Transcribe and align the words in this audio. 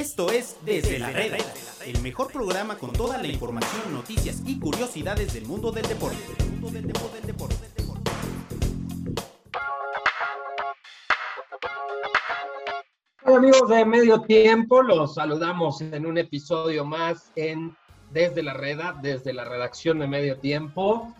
Esto 0.00 0.30
es 0.30 0.56
Desde 0.64 0.98
la 0.98 1.10
Reda, 1.10 1.36
el 1.84 2.00
mejor 2.00 2.32
programa 2.32 2.78
con 2.78 2.90
toda 2.90 3.18
la 3.18 3.26
información, 3.26 3.92
noticias 3.92 4.42
y 4.46 4.58
curiosidades 4.58 5.34
del 5.34 5.44
mundo 5.44 5.70
del 5.72 5.86
deporte. 5.86 6.16
Hola 13.26 13.36
amigos 13.36 13.68
de 13.68 13.84
Medio 13.84 14.22
Tiempo, 14.22 14.80
los 14.80 15.16
saludamos 15.16 15.82
en 15.82 16.06
un 16.06 16.16
episodio 16.16 16.86
más 16.86 17.30
en 17.36 17.76
Desde 18.10 18.42
la 18.42 18.54
Reda, 18.54 18.98
desde 19.02 19.34
la 19.34 19.44
redacción 19.44 19.98
de 19.98 20.06
Medio 20.06 20.38
Tiempo. 20.38 21.14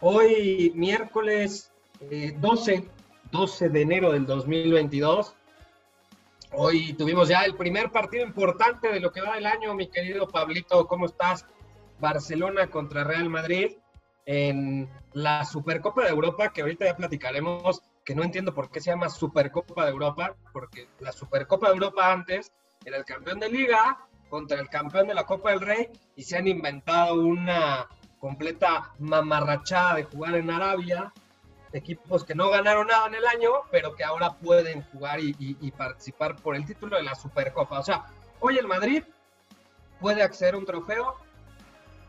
Hoy 0.00 0.72
miércoles 0.74 1.70
12, 2.00 2.72
eh, 2.72 2.88
12 3.30 3.68
de 3.68 3.82
enero 3.82 4.10
del 4.10 4.24
2022. 4.24 5.34
Hoy 6.54 6.92
tuvimos 6.92 7.28
ya 7.28 7.44
el 7.44 7.56
primer 7.56 7.90
partido 7.90 8.26
importante 8.26 8.88
de 8.88 9.00
lo 9.00 9.10
que 9.10 9.22
va 9.22 9.36
del 9.36 9.46
año, 9.46 9.74
mi 9.74 9.88
querido 9.88 10.28
Pablito, 10.28 10.86
¿cómo 10.86 11.06
estás? 11.06 11.46
Barcelona 11.98 12.66
contra 12.66 13.04
Real 13.04 13.30
Madrid 13.30 13.78
en 14.26 14.90
la 15.14 15.46
Supercopa 15.46 16.02
de 16.02 16.10
Europa, 16.10 16.52
que 16.52 16.60
ahorita 16.60 16.84
ya 16.84 16.96
platicaremos, 16.96 17.80
que 18.04 18.14
no 18.14 18.22
entiendo 18.22 18.52
por 18.52 18.70
qué 18.70 18.80
se 18.80 18.90
llama 18.90 19.08
Supercopa 19.08 19.86
de 19.86 19.92
Europa, 19.92 20.36
porque 20.52 20.88
la 21.00 21.12
Supercopa 21.12 21.68
de 21.68 21.74
Europa 21.74 22.12
antes 22.12 22.52
era 22.84 22.98
el 22.98 23.06
campeón 23.06 23.40
de 23.40 23.48
liga 23.48 24.06
contra 24.28 24.60
el 24.60 24.68
campeón 24.68 25.06
de 25.06 25.14
la 25.14 25.24
Copa 25.24 25.50
del 25.50 25.60
Rey 25.60 25.88
y 26.16 26.22
se 26.22 26.36
han 26.36 26.48
inventado 26.48 27.14
una 27.14 27.88
completa 28.18 28.92
mamarrachada 28.98 29.94
de 29.94 30.04
jugar 30.04 30.34
en 30.34 30.50
Arabia 30.50 31.12
equipos 31.72 32.24
que 32.24 32.34
no 32.34 32.50
ganaron 32.50 32.86
nada 32.86 33.06
en 33.06 33.14
el 33.14 33.26
año, 33.26 33.50
pero 33.70 33.94
que 33.94 34.04
ahora 34.04 34.34
pueden 34.34 34.82
jugar 34.82 35.20
y, 35.20 35.70
participar 35.76 36.36
por 36.36 36.56
el 36.56 36.64
título 36.66 36.96
de 36.96 37.02
la 37.02 37.14
Supercopa. 37.14 37.80
O 37.80 37.82
sea, 37.82 38.04
hoy 38.40 38.58
el 38.58 38.66
Madrid 38.66 39.02
puede 40.00 40.22
acceder 40.22 40.54
a 40.54 40.58
un 40.58 40.66
trofeo 40.66 41.16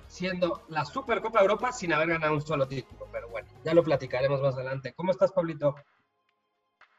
siendo 0.08 0.64
la 0.70 0.86
Supercopa 0.86 1.40
de 1.40 1.46
Europa 1.46 1.72
sin 1.72 1.94
haber 1.94 2.10
ganado 2.10 2.34
un 2.34 2.42
solo 2.42 2.68
título. 2.68 3.08
Pero 3.12 3.30
bueno, 3.30 3.48
ya 3.64 3.74
lo 3.74 3.84
platicaremos 3.84 4.42
más 4.42 4.56
adelante. 4.56 4.94
¿Cómo 4.96 5.12
estás, 5.12 5.32
Pablito? 5.32 5.76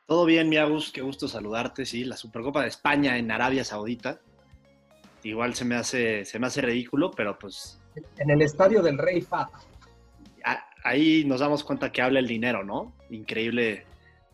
Todo 0.06 0.24
bien, 0.24 0.48
mi 0.48 0.56
Agus, 0.56 0.92
qué 0.92 1.00
gusto 1.00 1.28
saludarte. 1.28 1.86
Sí, 1.86 2.04
la 2.04 2.16
Supercopa 2.16 2.62
de 2.62 2.68
España 2.68 3.16
en 3.16 3.30
Arabia 3.30 3.64
Saudita. 3.64 4.20
Igual 5.22 5.54
se 5.54 5.64
me 5.64 5.76
hace, 5.76 6.24
se 6.24 6.38
me 6.38 6.46
hace 6.46 6.60
ridículo, 6.60 7.10
pero 7.10 7.38
pues. 7.38 7.80
En 8.18 8.30
el 8.30 8.42
estadio 8.42 8.82
del 8.82 8.98
Rey 8.98 9.22
Fat 9.22 9.48
ahí 10.84 11.24
nos 11.24 11.40
damos 11.40 11.64
cuenta 11.64 11.90
que 11.90 12.02
habla 12.02 12.20
el 12.20 12.28
dinero, 12.28 12.62
¿no? 12.62 12.92
Increíble 13.10 13.86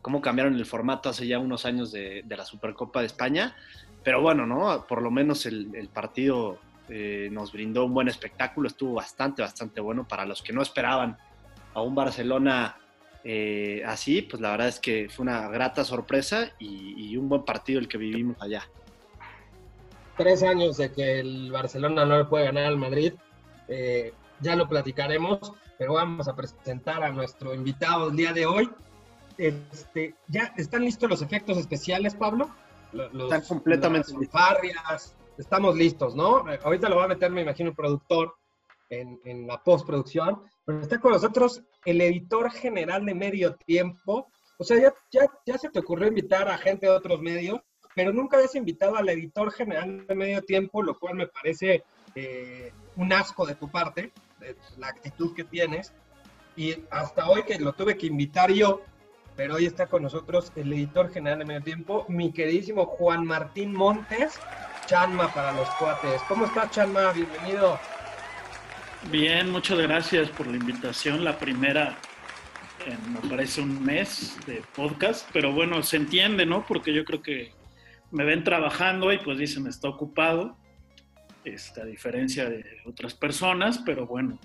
cómo 0.02 0.20
cambiaron 0.20 0.54
el 0.56 0.66
formato 0.66 1.08
hace 1.08 1.26
ya 1.26 1.38
unos 1.38 1.64
años 1.64 1.92
de, 1.92 2.24
la 2.28 2.44
Supercopa 2.44 3.00
de 3.00 3.06
España. 3.06 3.56
Pero 4.02 4.20
bueno, 4.20 4.46
¿no? 4.46 4.86
Por 4.86 5.00
lo 5.00 5.10
menos 5.10 5.46
el, 5.46 5.88
partido 5.92 6.58
eh, 6.88 7.28
nos 7.30 7.52
brindó 7.52 7.84
un 7.84 7.94
buen 7.94 8.08
espectáculo, 8.08 8.66
estuvo 8.66 8.94
bastante, 8.94 9.42
bastante 9.42 9.80
bueno 9.80 10.06
para 10.06 10.26
los 10.26 10.42
que 10.42 10.52
no 10.52 10.62
esperaban 10.62 11.16
a 11.72 11.82
un 11.82 11.94
Barcelona 11.94 12.76
eh, 13.22 13.82
así, 13.86 14.22
pues 14.22 14.40
la 14.40 14.52
verdad 14.52 14.68
es 14.68 14.80
que 14.80 15.08
fue 15.08 15.24
una 15.24 15.48
grata 15.48 15.84
sorpresa 15.84 16.50
y, 16.58 17.16
un 17.16 17.28
buen 17.28 17.44
partido 17.44 17.78
el 17.78 17.86
que 17.86 17.98
vivimos 17.98 18.40
allá. 18.40 18.62
Tres 20.16 20.42
años 20.42 20.78
de 20.78 20.90
que 20.92 21.20
el 21.20 21.50
Barcelona 21.52 22.04
no 22.04 22.18
le 22.18 22.24
puede 22.24 22.46
ganar 22.46 22.64
al 22.64 22.78
Madrid, 22.78 23.12
eh, 23.68 24.12
ya 24.40 24.56
lo 24.56 24.68
platicaremos 24.68 25.52
pero 25.80 25.94
vamos 25.94 26.28
a 26.28 26.36
presentar 26.36 27.02
a 27.02 27.10
nuestro 27.10 27.54
invitado 27.54 28.10
el 28.10 28.16
día 28.16 28.34
de 28.34 28.44
hoy. 28.44 28.70
Este, 29.38 30.14
¿Ya 30.28 30.52
están 30.58 30.84
listos 30.84 31.08
los 31.08 31.22
efectos 31.22 31.56
especiales, 31.56 32.14
Pablo? 32.14 32.50
están 32.92 33.40
completamente 33.48 34.12
listos. 34.12 35.16
Estamos 35.38 35.74
listos, 35.74 36.14
¿no? 36.14 36.44
Ahorita 36.64 36.90
lo 36.90 36.96
va 36.96 37.04
a 37.04 37.08
meter, 37.08 37.30
me 37.30 37.40
imagino, 37.40 37.70
el 37.70 37.74
productor 37.74 38.34
en, 38.90 39.18
en 39.24 39.46
la 39.46 39.56
postproducción. 39.64 40.42
Pero 40.66 40.82
está 40.82 41.00
con 41.00 41.12
nosotros 41.12 41.62
el 41.86 42.02
editor 42.02 42.50
general 42.50 43.06
de 43.06 43.14
Medio 43.14 43.54
Tiempo. 43.54 44.30
O 44.58 44.64
sea, 44.64 44.76
ya, 44.78 44.92
ya, 45.10 45.30
ya 45.46 45.56
se 45.56 45.70
te 45.70 45.78
ocurrió 45.78 46.08
invitar 46.08 46.46
a 46.50 46.58
gente 46.58 46.84
de 46.84 46.92
otros 46.92 47.22
medios, 47.22 47.58
pero 47.94 48.12
nunca 48.12 48.36
habías 48.36 48.54
invitado 48.54 48.96
al 48.96 49.08
editor 49.08 49.50
general 49.50 50.06
de 50.06 50.14
Medio 50.14 50.42
Tiempo, 50.42 50.82
lo 50.82 50.98
cual 50.98 51.14
me 51.14 51.26
parece 51.26 51.84
eh, 52.14 52.70
un 52.96 53.14
asco 53.14 53.46
de 53.46 53.54
tu 53.54 53.70
parte 53.70 54.12
la 54.78 54.88
actitud 54.88 55.34
que 55.34 55.44
tienes. 55.44 55.92
Y 56.56 56.76
hasta 56.90 57.28
hoy 57.28 57.44
que 57.44 57.58
lo 57.58 57.72
tuve 57.72 57.96
que 57.96 58.06
invitar 58.06 58.50
yo, 58.52 58.82
pero 59.36 59.54
hoy 59.54 59.66
está 59.66 59.86
con 59.86 60.02
nosotros 60.02 60.52
el 60.56 60.72
editor 60.72 61.12
general 61.12 61.38
de 61.38 61.44
Medio 61.44 61.62
Tiempo, 61.62 62.04
mi 62.08 62.32
queridísimo 62.32 62.86
Juan 62.86 63.24
Martín 63.24 63.72
Montes, 63.72 64.38
Chanma 64.86 65.32
para 65.32 65.52
los 65.52 65.68
cuates. 65.70 66.20
¿Cómo 66.28 66.46
estás, 66.46 66.70
Chanma? 66.72 67.12
Bienvenido. 67.12 67.78
Bien, 69.10 69.50
muchas 69.50 69.78
gracias 69.78 70.28
por 70.30 70.46
la 70.46 70.56
invitación. 70.56 71.24
La 71.24 71.38
primera, 71.38 71.96
me 73.08 73.28
parece 73.30 73.62
un 73.62 73.82
mes 73.82 74.36
de 74.46 74.62
podcast, 74.74 75.28
pero 75.32 75.52
bueno, 75.52 75.82
se 75.82 75.96
entiende, 75.96 76.44
¿no? 76.44 76.66
Porque 76.66 76.92
yo 76.92 77.04
creo 77.04 77.22
que 77.22 77.54
me 78.10 78.24
ven 78.24 78.44
trabajando 78.44 79.12
y 79.12 79.18
pues 79.18 79.38
dicen, 79.38 79.66
está 79.66 79.88
ocupado. 79.88 80.56
Este, 81.44 81.80
a 81.80 81.84
diferencia 81.84 82.50
de 82.50 82.64
otras 82.84 83.14
personas, 83.14 83.78
pero 83.78 84.06
bueno, 84.06 84.38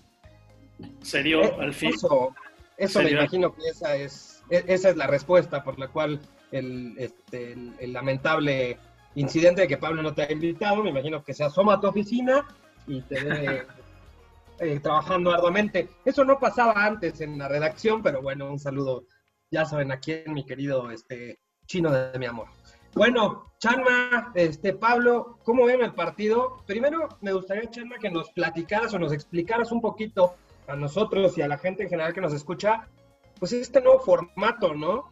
se 1.02 1.24
dio 1.24 1.44
eh, 1.44 1.56
al 1.60 1.74
fin. 1.74 1.92
Eso, 2.78 3.02
me 3.02 3.12
imagino 3.12 3.54
que 3.54 3.68
esa 3.68 3.96
es, 3.96 4.44
e, 4.50 4.64
esa 4.68 4.90
es 4.90 4.98
la 4.98 5.08
respuesta 5.08 5.64
por 5.64 5.78
la 5.78 5.90
cual 5.90 6.22
el, 6.52 6.94
este, 6.98 7.54
el, 7.80 7.94
lamentable 7.94 8.78
incidente 9.16 9.62
de 9.62 9.68
que 9.68 9.78
Pablo 9.78 10.02
no 10.02 10.14
te 10.14 10.24
ha 10.24 10.32
invitado, 10.32 10.84
me 10.84 10.90
imagino 10.90 11.24
que 11.24 11.34
se 11.34 11.44
asoma 11.44 11.76
a 11.76 11.80
tu 11.82 11.88
oficina 11.88 12.48
y 12.88 13.02
te 13.02 13.24
ve 13.24 13.66
eh, 14.60 14.80
trabajando 14.80 15.32
arduamente. 15.32 15.90
Eso 16.06 16.24
no 16.24 16.40
pasaba 16.40 16.86
antes 16.86 17.20
en 17.20 17.38
la 17.38 17.50
redacción, 17.50 18.02
pero 18.02 18.22
bueno, 18.22 18.50
un 18.50 18.60
saludo, 18.60 19.06
ya 19.52 19.66
saben 19.66 19.92
a 19.92 20.00
quién, 20.00 20.34
mi 20.34 20.46
querido 20.46 20.92
este, 20.92 21.40
chino 21.66 21.92
de 21.92 22.18
mi 22.20 22.26
amor. 22.26 22.48
Bueno, 22.96 23.52
Chanma, 23.60 24.32
este, 24.36 24.72
Pablo, 24.72 25.38
¿cómo 25.44 25.66
ven 25.66 25.82
el 25.84 25.94
partido? 25.94 26.64
Primero, 26.66 27.10
me 27.20 27.34
gustaría, 27.34 27.70
Chanma, 27.70 27.98
que 28.00 28.10
nos 28.10 28.32
platicaras 28.32 28.94
o 28.94 29.00
nos 29.00 29.12
explicaras 29.12 29.74
un 29.74 29.82
poquito 29.82 30.36
a 30.66 30.78
nosotros 30.78 31.38
y 31.38 31.42
a 31.42 31.50
la 31.50 31.58
gente 31.58 31.84
en 31.84 31.90
general 31.90 32.14
que 32.14 32.22
nos 32.22 32.32
escucha, 32.32 32.88
pues 33.38 33.52
este 33.52 33.82
nuevo 33.82 34.00
formato, 34.00 34.74
¿no? 34.74 35.12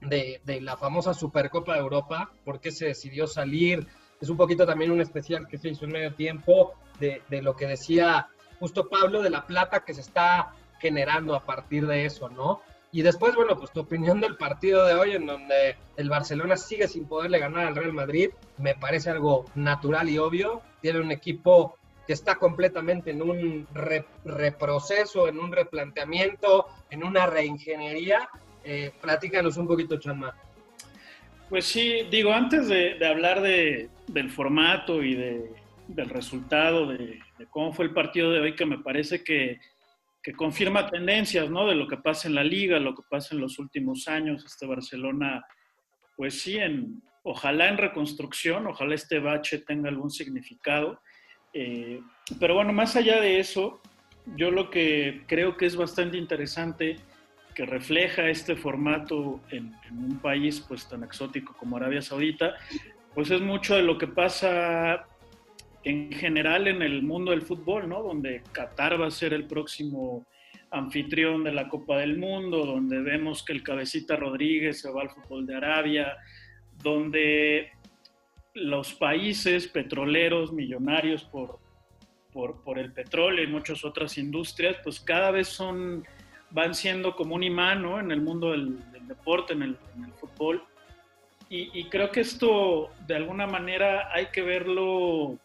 De, 0.00 0.40
la 0.60 0.76
famosa 0.76 1.14
Supercopa 1.14 1.74
de 1.74 1.80
Europa, 1.80 2.32
por 2.44 2.58
qué 2.58 2.72
se 2.72 2.86
decidió 2.86 3.28
salir. 3.28 3.86
Es 4.20 4.28
un 4.28 4.36
poquito 4.36 4.66
también 4.66 4.90
un 4.90 5.00
especial 5.00 5.46
que 5.46 5.56
se 5.56 5.68
hizo 5.68 5.84
en 5.84 5.92
medio 5.92 6.14
tiempo 6.14 6.74
de, 6.98 7.22
de 7.30 7.42
lo 7.42 7.54
que 7.54 7.68
decía 7.68 8.26
justo 8.58 8.88
Pablo, 8.88 9.22
de 9.22 9.30
la 9.30 9.46
plata 9.46 9.84
que 9.84 9.94
se 9.94 10.00
está 10.00 10.52
generando 10.80 11.36
a 11.36 11.46
partir 11.46 11.86
de 11.86 12.06
eso, 12.06 12.28
¿no? 12.28 12.60
Y 12.94 13.02
después, 13.02 13.34
bueno, 13.34 13.58
pues 13.58 13.72
tu 13.72 13.80
opinión 13.80 14.20
del 14.20 14.36
partido 14.36 14.86
de 14.86 14.94
hoy, 14.94 15.16
en 15.16 15.26
donde 15.26 15.74
el 15.96 16.08
Barcelona 16.08 16.56
sigue 16.56 16.86
sin 16.86 17.08
poderle 17.08 17.40
ganar 17.40 17.66
al 17.66 17.74
Real 17.74 17.92
Madrid, 17.92 18.30
me 18.56 18.76
parece 18.76 19.10
algo 19.10 19.46
natural 19.56 20.08
y 20.08 20.18
obvio. 20.18 20.62
Tiene 20.80 21.00
un 21.00 21.10
equipo 21.10 21.76
que 22.06 22.12
está 22.12 22.36
completamente 22.36 23.10
en 23.10 23.20
un 23.20 23.66
reproceso, 24.24 25.26
en 25.26 25.40
un 25.40 25.50
replanteamiento, 25.50 26.66
en 26.88 27.02
una 27.02 27.26
reingeniería. 27.26 28.28
Eh, 28.62 28.92
platícanos 29.00 29.56
un 29.56 29.66
poquito, 29.66 29.98
Chanma. 29.98 30.32
Pues 31.48 31.64
sí, 31.64 32.06
digo, 32.12 32.32
antes 32.32 32.68
de, 32.68 33.04
hablar 33.04 33.40
de, 33.40 33.88
del 34.06 34.30
formato 34.30 35.02
y 35.02 35.16
de, 35.16 35.50
del 35.88 36.10
resultado, 36.10 36.86
de, 36.86 37.18
cómo 37.50 37.72
fue 37.72 37.86
el 37.86 37.92
partido 37.92 38.30
de 38.30 38.38
hoy, 38.38 38.54
que 38.54 38.66
me 38.66 38.78
parece 38.78 39.24
que 39.24 39.58
que 40.24 40.32
confirma 40.32 40.88
tendencias, 40.88 41.50
¿no? 41.50 41.68
De 41.68 41.74
lo 41.74 41.86
que 41.86 41.98
pasa 41.98 42.28
en 42.28 42.34
la 42.34 42.42
liga, 42.42 42.78
lo 42.78 42.94
que 42.94 43.02
pasa 43.10 43.34
en 43.34 43.42
los 43.42 43.58
últimos 43.58 44.08
años. 44.08 44.42
Este 44.42 44.64
Barcelona, 44.64 45.44
pues 46.16 46.40
sí, 46.40 46.56
en, 46.56 47.02
ojalá 47.24 47.68
en 47.68 47.76
reconstrucción, 47.76 48.66
ojalá 48.66 48.94
este 48.94 49.18
bache 49.18 49.58
tenga 49.58 49.90
algún 49.90 50.10
significado. 50.10 50.98
Eh, 51.52 52.00
pero 52.40 52.54
bueno, 52.54 52.72
más 52.72 52.96
allá 52.96 53.20
de 53.20 53.38
eso, 53.38 53.82
yo 54.34 54.50
lo 54.50 54.70
que 54.70 55.24
creo 55.26 55.58
que 55.58 55.66
es 55.66 55.76
bastante 55.76 56.16
interesante, 56.16 56.96
que 57.54 57.66
refleja 57.66 58.30
este 58.30 58.56
formato 58.56 59.42
en, 59.50 59.74
en 59.86 59.98
un 59.98 60.18
país 60.20 60.58
pues 60.66 60.88
tan 60.88 61.04
exótico 61.04 61.54
como 61.54 61.76
Arabia 61.76 62.00
Saudita, 62.00 62.54
pues 63.14 63.30
es 63.30 63.42
mucho 63.42 63.76
de 63.76 63.82
lo 63.82 63.98
que 63.98 64.06
pasa 64.06 65.06
en 65.84 66.12
general 66.12 66.66
en 66.66 66.82
el 66.82 67.02
mundo 67.02 67.30
del 67.30 67.42
fútbol, 67.42 67.88
¿no? 67.88 68.02
Donde 68.02 68.42
Qatar 68.52 69.00
va 69.00 69.06
a 69.06 69.10
ser 69.10 69.32
el 69.32 69.46
próximo 69.46 70.24
anfitrión 70.70 71.44
de 71.44 71.52
la 71.52 71.68
Copa 71.68 71.98
del 71.98 72.18
Mundo, 72.18 72.64
donde 72.66 73.00
vemos 73.00 73.44
que 73.44 73.52
el 73.52 73.62
cabecita 73.62 74.16
Rodríguez 74.16 74.80
se 74.80 74.90
va 74.90 75.02
al 75.02 75.10
fútbol 75.10 75.46
de 75.46 75.56
Arabia, 75.56 76.16
donde 76.82 77.70
los 78.54 78.94
países 78.94 79.68
petroleros 79.68 80.52
millonarios 80.52 81.24
por, 81.24 81.60
por, 82.32 82.78
el 82.78 82.92
petróleo 82.92 83.44
y 83.44 83.46
muchas 83.46 83.84
otras 83.84 84.18
industrias, 84.18 84.76
pues 84.82 84.98
cada 85.00 85.30
vez 85.30 85.48
son, 85.48 86.04
van 86.50 86.74
siendo 86.74 87.14
como 87.14 87.36
un 87.36 87.42
imán 87.42 87.82
¿no? 87.82 88.00
en 88.00 88.10
el 88.10 88.20
mundo 88.20 88.50
del, 88.50 88.78
deporte, 89.06 89.52
en 89.52 89.62
el, 89.62 89.76
en 89.96 90.04
el 90.04 90.12
fútbol 90.12 90.64
y, 91.56 91.84
creo 91.84 92.10
que 92.10 92.20
esto 92.20 92.90
de 93.06 93.14
alguna 93.14 93.46
manera 93.46 94.10
hay 94.12 94.26
que 94.26 94.42
verlo 94.42 95.38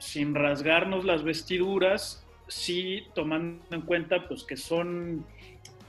sin 0.00 0.34
rasgarnos 0.34 1.04
las 1.04 1.22
vestiduras, 1.22 2.26
sí 2.48 3.04
tomando 3.14 3.62
en 3.70 3.82
cuenta 3.82 4.26
pues 4.26 4.42
que 4.42 4.56
son 4.56 5.24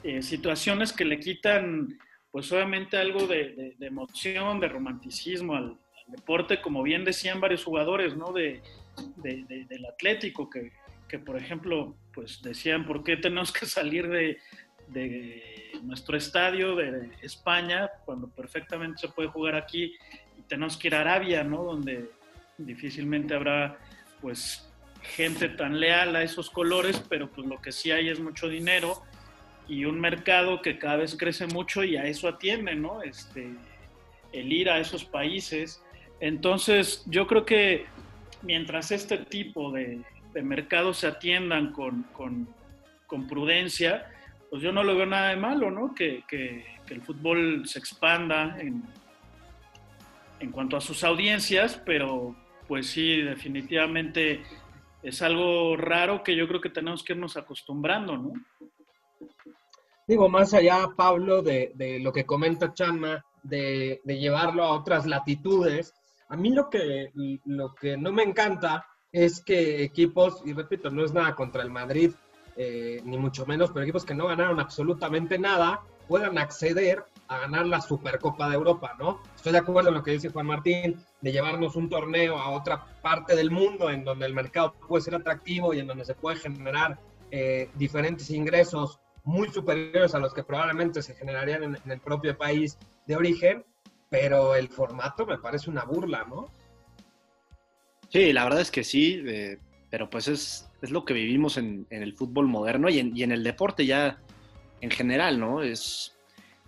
eh, 0.04 0.22
situaciones 0.22 0.94
que 0.94 1.06
le 1.06 1.20
quitan 1.20 1.98
pues 2.32 2.52
obviamente 2.52 2.98
algo 2.98 3.28
de, 3.28 3.76
emoción, 3.80 4.60
de 4.60 4.70
romanticismo 4.70 5.56
al, 5.56 5.78
deporte, 6.08 6.60
como 6.62 6.84
bien 6.84 7.06
decían 7.06 7.40
varios 7.40 7.64
jugadores, 7.64 8.18
¿no? 8.18 8.34
De, 8.34 8.62
del 9.16 9.86
Atlético, 9.86 10.50
que, 10.50 10.74
que, 11.08 11.20
por 11.20 11.38
ejemplo, 11.38 11.96
pues 12.14 12.42
decían, 12.42 12.86
¿por 12.86 13.04
qué 13.04 13.16
tenemos 13.18 13.52
que 13.52 13.66
salir 13.66 14.10
de, 14.10 14.38
nuestro 15.84 16.18
estadio 16.18 16.76
de 16.76 17.12
España 17.22 17.90
cuando 18.04 18.28
perfectamente 18.28 18.98
se 19.00 19.08
puede 19.08 19.30
jugar 19.30 19.56
aquí 19.56 19.94
y 20.38 20.42
tenemos 20.42 20.76
que 20.76 20.90
ir 20.90 20.96
a 20.96 21.00
Arabia, 21.00 21.46
¿no? 21.46 21.64
Donde 21.64 22.10
difícilmente 22.58 23.34
habrá, 23.34 23.80
pues, 24.22 24.72
gente 25.02 25.50
tan 25.50 25.80
leal 25.80 26.16
a 26.16 26.24
esos 26.24 26.50
colores, 26.50 27.04
pero 27.10 27.30
pues 27.30 27.48
lo 27.48 27.62
que 27.62 27.72
sí 27.72 27.92
hay 27.92 28.10
es 28.10 28.20
mucho 28.20 28.48
dinero 28.48 29.02
y 29.68 29.86
un 29.86 30.00
mercado 30.00 30.62
que 30.62 30.78
cada 30.78 30.98
vez 30.98 31.16
crece 31.18 31.48
mucho 31.48 31.84
y 31.84 31.96
a 31.96 32.06
eso 32.06 32.28
atiende, 32.28 32.76
¿no? 32.76 33.02
Este, 33.02 33.52
el 34.34 34.52
ir 34.52 34.70
a 34.70 34.80
esos 34.80 35.06
países. 35.06 35.82
Entonces, 36.20 37.04
yo 37.08 37.28
creo 37.28 37.46
que 37.46 37.86
mientras 38.42 38.92
este 38.92 39.18
tipo 39.18 39.72
de, 39.72 40.02
de 40.34 40.42
mercados 40.42 40.98
se 41.00 41.08
atiendan 41.08 41.72
con, 41.72 42.04
con, 42.14 42.48
prudencia, 43.28 44.10
pues 44.50 44.62
yo 44.62 44.72
no 44.72 44.84
lo 44.84 44.96
veo 44.96 45.06
nada 45.06 45.30
de 45.30 45.36
malo, 45.36 45.70
¿no? 45.70 45.94
Que, 45.94 46.24
que, 46.30 46.66
que, 46.86 46.94
el 46.94 47.02
fútbol 47.02 47.68
se 47.68 47.78
expanda 47.78 48.58
en, 48.58 48.84
en 50.40 50.52
cuanto 50.52 50.78
a 50.78 50.82
sus 50.82 51.04
audiencias, 51.04 51.82
pero 51.86 52.36
pues 52.72 52.90
sí, 52.90 53.22
definitivamente 53.22 54.44
es 55.04 55.22
algo 55.22 55.76
raro 55.76 56.24
que 56.24 56.38
yo 56.38 56.48
creo 56.48 56.62
que 56.62 56.70
tenemos 56.70 57.04
que 57.04 57.12
irnos 57.12 57.36
acostumbrando, 57.36 58.16
¿no? 58.16 58.32
Digo, 60.08 60.30
más 60.30 60.54
allá, 60.54 60.88
Pablo, 60.96 61.42
de, 61.42 61.74
de 61.76 62.00
lo 62.00 62.14
que 62.14 62.26
comenta 62.26 62.74
Chanma, 62.74 63.26
de, 63.44 64.00
de, 64.06 64.18
llevarlo 64.18 64.64
a 64.64 64.72
otras 64.72 65.06
latitudes, 65.06 65.94
a 66.30 66.38
mí 66.38 66.52
lo 66.52 66.70
que, 66.70 67.12
lo 67.44 67.76
que 67.76 67.98
no 67.98 68.14
me 68.14 68.24
encanta 68.24 68.86
es 69.12 69.42
que 69.42 69.84
equipos, 69.84 70.42
y 70.46 70.54
repito, 70.54 70.90
no 70.90 71.04
es 71.04 71.12
nada 71.12 71.36
contra 71.36 71.64
el 71.64 71.72
Madrid, 71.72 72.12
eh, 72.56 73.02
ni 73.04 73.18
mucho 73.18 73.46
menos, 73.46 73.72
pero 73.72 73.84
equipos 73.84 74.06
que 74.06 74.16
no 74.16 74.28
ganaron 74.28 74.62
absolutamente 74.62 75.38
nada, 75.38 75.82
puedan 76.08 76.38
acceder 76.38 77.04
a 77.32 77.40
ganar 77.40 77.66
la 77.66 77.80
Supercopa 77.80 78.50
de 78.50 78.56
Europa, 78.56 78.94
¿no? 79.00 79.22
Estoy 79.34 79.54
de 79.54 79.60
acuerdo 79.60 79.88
en 79.90 79.96
lo 79.96 80.04
que 80.04 80.12
dice 80.12 80.30
Juan 80.30 80.48
Martín, 80.48 81.02
de 81.22 81.32
llevarnos 81.32 81.78
un 81.78 81.88
torneo 81.88 82.38
a 82.38 82.50
otra 82.50 82.84
parte 83.02 83.38
del 83.38 83.52
mundo 83.52 83.90
en 83.90 84.04
donde 84.04 84.26
el 84.26 84.34
mercado 84.34 84.74
puede 84.86 85.02
ser 85.02 85.16
atractivo 85.16 85.74
y 85.74 85.80
en 85.80 85.88
donde 85.88 86.04
se 86.04 86.14
puede 86.14 86.36
generar 86.36 87.00
eh, 87.32 87.70
diferentes 87.76 88.30
ingresos 88.32 89.00
muy 89.24 89.48
superiores 89.48 90.14
a 90.14 90.20
los 90.20 90.34
que 90.34 90.44
probablemente 90.44 91.02
se 91.02 91.16
generarían 91.16 91.64
en, 91.64 91.92
el 91.92 92.02
propio 92.02 92.38
país 92.38 92.78
de 93.08 93.16
origen, 93.16 93.64
pero 94.10 94.54
el 94.54 94.68
formato 94.68 95.26
me 95.26 95.38
parece 95.38 95.70
una 95.70 95.86
burla, 95.86 96.26
¿no? 96.26 96.48
Sí, 98.10 98.34
la 98.34 98.44
verdad 98.44 98.60
es 98.60 98.72
que 98.72 98.84
sí, 98.84 99.24
eh, 99.26 99.58
pero 99.90 100.10
pues 100.10 100.28
es, 100.28 100.70
es, 100.82 100.92
lo 100.92 101.06
que 101.06 101.14
vivimos 101.14 101.56
en, 101.56 101.88
el 101.92 102.14
fútbol 102.14 102.48
moderno 102.48 102.90
y 102.90 103.00
en, 103.00 103.32
el 103.32 103.42
deporte 103.42 103.86
ya 103.86 104.20
en 104.82 104.92
general, 104.92 105.40
¿no? 105.40 105.64
Es, 105.64 106.18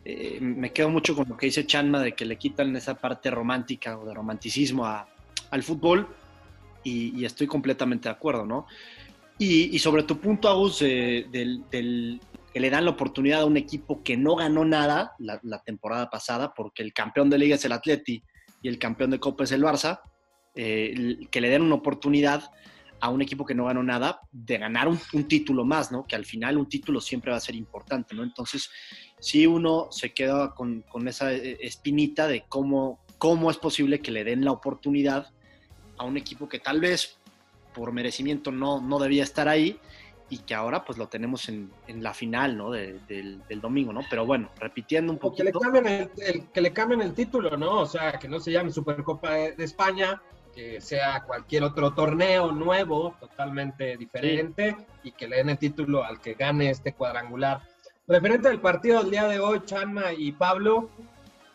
eh, 0.06 0.40
me 0.42 0.72
quedo 0.72 0.90
mucho 0.90 1.16
con 1.16 1.28
lo 1.30 1.38
que 1.38 1.46
dice 1.46 1.66
Chanma 1.66 2.02
de 2.02 2.14
que 2.14 2.26
le 2.26 2.38
quitan 2.38 2.76
esa 2.76 2.96
parte 2.96 3.32
romántica 3.32 3.98
o 3.98 4.06
de 4.06 4.14
romanticismo 4.14 4.86
a, 4.86 5.08
al 5.52 5.64
fútbol 5.64 6.08
y, 6.84 7.18
y, 7.20 7.26
estoy 7.26 7.48
completamente 7.48 8.10
de 8.10 8.16
acuerdo, 8.16 8.46
¿no? 8.46 8.68
Y, 9.38 9.76
y 9.76 9.80
sobre 9.80 10.04
tu 10.04 10.20
punto, 10.20 10.50
Agus, 10.50 10.80
del, 10.80 11.64
del, 11.72 12.20
que 12.54 12.60
le 12.60 12.70
dan 12.70 12.86
la 12.86 12.92
oportunidad 12.92 13.42
a 13.42 13.46
un 13.46 13.58
equipo 13.58 14.04
que 14.04 14.18
no 14.18 14.36
ganó 14.36 14.66
nada 14.66 15.14
la, 15.20 15.40
la 15.44 15.60
temporada 15.64 16.10
pasada, 16.10 16.54
porque 16.54 16.84
el 16.84 16.94
campeón 16.94 17.30
de 17.30 17.38
liga 17.38 17.56
es 17.56 17.66
el 17.66 17.72
Atleti 17.72 18.22
y 18.62 18.68
el 18.68 18.78
campeón 18.78 19.12
de 19.12 19.20
Copa 19.20 19.46
es 19.46 19.52
el 19.52 19.64
Barça, 19.64 20.02
eh, 20.56 21.18
que 21.32 21.42
le 21.42 21.50
den 21.50 21.64
una 21.64 21.76
oportunidad 21.76 22.52
a 23.00 23.10
un 23.10 23.22
equipo 23.22 23.46
que 23.46 23.56
no 23.56 23.66
ganó 23.66 23.84
nada 23.84 24.22
de 24.32 24.58
ganar 24.58 24.88
un, 24.88 25.00
un, 25.14 25.28
título 25.28 25.66
más, 25.66 25.92
¿no? 25.92 26.06
Que 26.06 26.16
al 26.16 26.26
final 26.26 26.58
un 26.58 26.70
título 26.70 27.02
siempre 27.02 27.32
va 27.32 27.38
a 27.38 27.42
ser 27.42 27.56
importante, 27.56 28.16
¿no? 28.16 28.24
Entonces, 28.24 28.70
si 29.24 29.48
uno 29.48 29.88
se 29.90 30.14
queda 30.14 30.54
con, 30.54 30.81
con 30.81 31.08
esa 31.08 31.31
eh, 31.31 31.58
espinita 31.62 32.28
de 32.28 32.44
cómo, 32.50 33.00
cómo 33.18 33.50
es 33.50 33.56
posible 33.56 34.02
que 34.02 34.12
le 34.12 34.25
den 34.25 34.44
la 34.44 34.52
oportunidad 34.52 35.28
a 35.98 36.04
un 36.04 36.18
equipo 36.18 36.50
que 36.50 36.60
tal 36.60 36.81
vez 36.81 37.18
por 37.74 37.94
merecimiento 37.94 38.52
no, 38.52 38.81
no 38.81 39.00
debía 39.00 39.24
estar 39.24 39.48
ahí 39.48 39.80
y 40.30 40.40
que 40.40 40.54
ahora 40.54 40.84
pues 40.84 40.98
lo 40.98 41.08
tenemos 41.08 41.48
en, 41.48 41.72
en 41.88 42.04
la 42.04 42.14
final, 42.14 42.58
¿no? 42.58 42.72
De, 42.72 43.00
del, 43.08 43.42
del, 43.48 43.62
domingo, 43.62 43.94
¿no? 43.94 44.02
Pero 44.10 44.25
bueno, 44.25 44.50
repitiendo 44.60 45.14
un 45.14 45.20
poquito. 45.20 45.46
Que 45.46 45.52
le, 45.52 45.58
cambien 45.58 45.88
el, 45.88 46.10
el, 46.18 46.48
que 46.48 46.60
le 46.60 46.74
cambien 46.74 47.02
el 47.02 47.14
título, 47.14 47.56
¿no? 47.56 47.80
O 47.80 47.86
sea, 47.86 48.20
que 48.20 48.28
no 48.28 48.42
se 48.42 48.52
llame 48.52 48.72
Supercopa 48.72 49.36
de, 49.36 49.52
de 49.54 49.64
España, 49.64 50.22
que 50.54 50.81
sea 50.81 51.24
cualquier 51.24 51.64
otro 51.64 51.94
torneo 51.94 52.52
nuevo, 52.52 53.16
totalmente 53.22 53.96
diferente, 53.96 54.75
sí. 54.78 54.86
y 55.04 55.12
que 55.14 55.30
le 55.30 55.38
den 55.38 55.50
el 55.50 55.58
título 55.58 56.04
al 56.04 56.20
que 56.20 56.34
gane 56.34 56.72
este 56.72 56.92
cuadrangular. 56.92 57.62
Referente 58.06 58.50
al 58.50 58.60
partido 58.60 59.02
del 59.02 59.12
día 59.12 59.30
de 59.30 59.40
hoy, 59.40 59.62
Chanma 59.64 60.12
y 60.12 60.34
Pablo, 60.34 60.90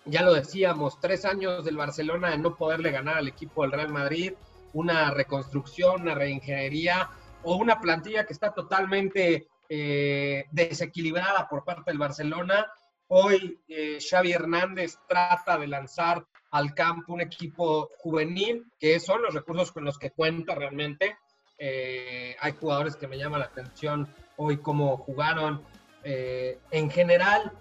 ya 0.06 0.23
lo 0.23 0.33
decíamos, 0.33 0.99
tres 0.99 1.27
años 1.27 1.62
del 1.62 1.77
Barcelona 1.77 2.31
de 2.31 2.39
no 2.39 2.56
poderle 2.56 2.91
ganar 2.91 3.19
al 3.19 3.29
equipo 3.29 3.62
del 3.62 3.73
Real 3.73 3.91
Madrid, 3.91 4.33
una 4.73 5.11
reconstrucción, 5.11 6.00
una 6.00 6.15
reingeniería 6.15 7.11
o 7.43 7.56
una 7.56 7.79
plantilla 7.83 8.25
que 8.25 8.33
está 8.33 8.55
totalmente 8.55 9.49
eh, 9.69 10.47
desequilibrada 10.50 11.47
por 11.50 11.65
parte 11.65 11.91
del 11.91 11.99
Barcelona. 11.99 12.67
Hoy 13.09 13.61
eh, 13.69 13.99
Xavi 14.01 14.33
Hernández 14.33 14.97
trata 15.06 15.59
de 15.59 15.67
lanzar 15.67 16.25
al 16.51 16.73
campo 16.73 17.12
un 17.12 17.21
equipo 17.21 17.91
juvenil, 17.99 18.65
que 18.81 18.99
son 19.01 19.21
los 19.21 19.35
recursos 19.35 19.71
con 19.71 19.85
los 19.85 19.99
que 19.99 20.12
cuenta 20.12 20.55
realmente. 20.55 21.19
Eh, 21.59 22.35
hay 22.41 22.53
jugadores 22.53 22.97
que 22.97 23.06
me 23.06 23.19
llaman 23.19 23.41
la 23.41 23.47
atención 23.47 24.09
hoy 24.37 24.56
cómo 24.56 24.97
jugaron. 24.97 25.62
Eh, 26.05 26.59
en 26.71 26.91
general, 26.91 27.53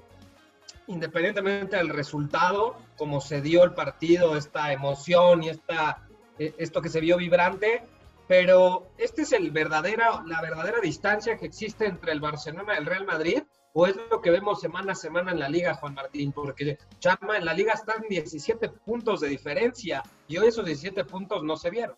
independientemente 0.87 1.77
del 1.77 1.89
resultado, 1.89 2.77
como 2.97 3.21
se 3.21 3.41
dio 3.41 3.63
el 3.63 3.73
partido, 3.73 4.37
esta 4.37 4.71
emoción 4.71 5.43
y 5.43 5.49
esta, 5.49 6.07
eh, 6.39 6.53
esto 6.57 6.81
que 6.81 6.89
se 6.89 7.01
vio 7.01 7.17
vibrante, 7.17 7.83
pero 8.27 8.89
este 8.97 9.23
es 9.23 9.31
el 9.31 9.51
verdadera, 9.51 10.23
la 10.25 10.41
verdadera 10.41 10.79
distancia 10.81 11.37
que 11.37 11.45
existe 11.45 11.85
entre 11.85 12.11
el 12.11 12.19
Barcelona 12.19 12.73
y 12.75 12.77
el 12.77 12.85
Real 12.85 13.05
Madrid 13.05 13.43
o 13.79 13.85
es 13.85 13.95
lo 14.09 14.21
que 14.21 14.31
vemos 14.31 14.59
semana 14.59 14.93
a 14.93 14.95
semana 14.95 15.31
en 15.31 15.39
la 15.39 15.49
liga, 15.49 15.75
Juan 15.75 15.93
Martín, 15.93 16.31
porque 16.31 16.79
Chama 16.99 17.37
en 17.37 17.45
la 17.45 17.53
liga 17.53 17.73
están 17.73 18.01
17 18.09 18.69
puntos 18.69 19.21
de 19.21 19.29
diferencia 19.29 20.01
y 20.27 20.37
hoy 20.37 20.47
esos 20.47 20.65
17 20.65 21.05
puntos 21.05 21.43
no 21.43 21.55
se 21.57 21.69
vieron. 21.69 21.95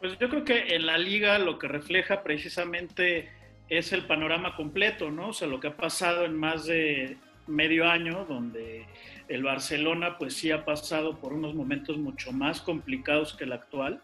Pues 0.00 0.18
yo 0.18 0.28
creo 0.28 0.44
que 0.44 0.74
en 0.74 0.84
la 0.84 0.98
liga 0.98 1.38
lo 1.38 1.58
que 1.58 1.66
refleja 1.66 2.22
precisamente 2.22 3.30
es 3.78 3.94
el 3.94 4.04
panorama 4.04 4.54
completo, 4.54 5.10
¿no? 5.10 5.28
O 5.28 5.32
sea, 5.32 5.48
lo 5.48 5.58
que 5.58 5.68
ha 5.68 5.76
pasado 5.78 6.26
en 6.26 6.36
más 6.36 6.66
de 6.66 7.16
medio 7.46 7.88
año, 7.88 8.26
donde 8.26 8.86
el 9.28 9.42
Barcelona 9.42 10.18
pues 10.18 10.34
sí 10.34 10.50
ha 10.50 10.66
pasado 10.66 11.18
por 11.18 11.32
unos 11.32 11.54
momentos 11.54 11.96
mucho 11.96 12.32
más 12.32 12.60
complicados 12.60 13.34
que 13.34 13.44
el 13.44 13.52
actual. 13.52 14.02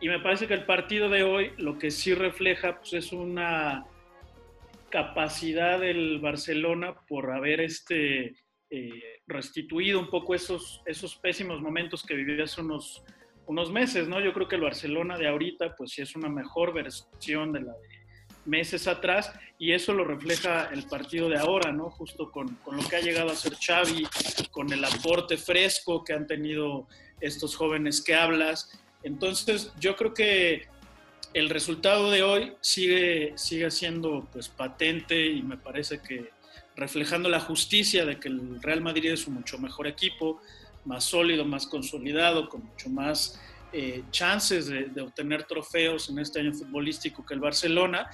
Y 0.00 0.08
me 0.08 0.20
parece 0.20 0.46
que 0.46 0.54
el 0.54 0.66
partido 0.66 1.08
de 1.08 1.24
hoy 1.24 1.50
lo 1.56 1.78
que 1.78 1.90
sí 1.90 2.14
refleja 2.14 2.78
pues 2.78 2.92
es 2.92 3.12
una 3.12 3.86
capacidad 4.88 5.80
del 5.80 6.20
Barcelona 6.20 6.94
por 7.08 7.32
haber 7.32 7.62
este, 7.62 8.36
eh, 8.70 9.02
restituido 9.26 9.98
un 9.98 10.10
poco 10.10 10.32
esos, 10.32 10.80
esos 10.86 11.16
pésimos 11.16 11.60
momentos 11.60 12.04
que 12.04 12.14
vivió 12.14 12.44
hace 12.44 12.60
unos, 12.60 13.02
unos 13.46 13.72
meses, 13.72 14.06
¿no? 14.06 14.20
Yo 14.20 14.32
creo 14.32 14.46
que 14.46 14.54
el 14.54 14.62
Barcelona 14.62 15.18
de 15.18 15.26
ahorita, 15.26 15.74
pues 15.74 15.90
sí 15.90 16.02
es 16.02 16.14
una 16.14 16.28
mejor 16.28 16.72
versión 16.72 17.52
de 17.52 17.62
la 17.62 17.72
meses 18.46 18.86
atrás 18.86 19.32
y 19.58 19.72
eso 19.72 19.92
lo 19.92 20.04
refleja 20.04 20.68
el 20.72 20.84
partido 20.84 21.28
de 21.28 21.38
ahora, 21.38 21.72
¿no? 21.72 21.90
Justo 21.90 22.30
con, 22.30 22.54
con 22.56 22.76
lo 22.76 22.88
que 22.88 22.96
ha 22.96 23.00
llegado 23.00 23.30
a 23.30 23.36
ser 23.36 23.54
Xavi, 23.54 24.06
con 24.50 24.72
el 24.72 24.84
aporte 24.84 25.36
fresco 25.36 26.04
que 26.04 26.12
han 26.12 26.26
tenido 26.26 26.86
estos 27.20 27.56
jóvenes 27.56 28.02
que 28.02 28.14
hablas. 28.14 28.78
Entonces, 29.02 29.72
yo 29.78 29.96
creo 29.96 30.14
que 30.14 30.66
el 31.34 31.50
resultado 31.50 32.10
de 32.10 32.22
hoy 32.22 32.54
sigue, 32.60 33.32
sigue 33.36 33.70
siendo 33.70 34.26
pues 34.32 34.48
patente 34.48 35.26
y 35.26 35.42
me 35.42 35.56
parece 35.56 36.00
que 36.00 36.30
reflejando 36.76 37.28
la 37.28 37.40
justicia 37.40 38.04
de 38.04 38.18
que 38.18 38.28
el 38.28 38.62
Real 38.62 38.80
Madrid 38.80 39.12
es 39.12 39.26
un 39.26 39.34
mucho 39.34 39.58
mejor 39.58 39.86
equipo, 39.86 40.40
más 40.84 41.04
sólido, 41.04 41.44
más 41.44 41.66
consolidado, 41.66 42.48
con 42.48 42.64
mucho 42.64 42.88
más 42.88 43.40
eh, 43.72 44.04
chances 44.10 44.66
de, 44.66 44.84
de, 44.86 45.02
obtener 45.02 45.44
trofeos 45.44 46.08
en 46.08 46.18
este 46.18 46.40
año 46.40 46.52
futbolístico 46.52 47.24
que 47.24 47.34
el 47.34 47.40
Barcelona, 47.40 48.08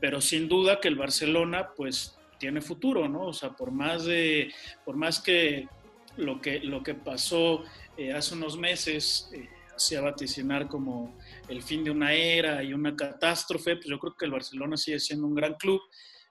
pero 0.00 0.20
sin 0.20 0.48
duda 0.48 0.80
que 0.80 0.88
el 0.88 0.96
Barcelona 0.96 1.68
pues 1.76 2.16
tiene 2.38 2.60
futuro, 2.60 3.08
¿no? 3.08 3.28
O 3.28 3.32
sea, 3.32 3.50
por 3.50 3.70
más, 3.70 4.04
de, 4.04 4.52
por 4.84 4.96
más 4.96 5.20
que 5.20 5.68
lo 6.16 6.40
que, 6.40 6.60
lo 6.60 6.82
que 6.82 6.94
pasó 6.94 7.64
eh, 7.96 8.12
hace 8.12 8.34
unos 8.34 8.58
meses 8.58 9.30
eh, 9.32 9.48
hacía 9.74 10.00
vaticinar 10.00 10.68
como 10.68 11.16
el 11.48 11.62
fin 11.62 11.84
de 11.84 11.90
una 11.90 12.12
era 12.12 12.62
y 12.62 12.72
una 12.72 12.96
catástrofe, 12.96 13.76
pues 13.76 13.86
yo 13.86 13.98
creo 13.98 14.14
que 14.16 14.24
el 14.24 14.32
Barcelona 14.32 14.76
sigue 14.76 15.00
siendo 15.00 15.26
un 15.26 15.34
gran 15.34 15.54
club 15.54 15.80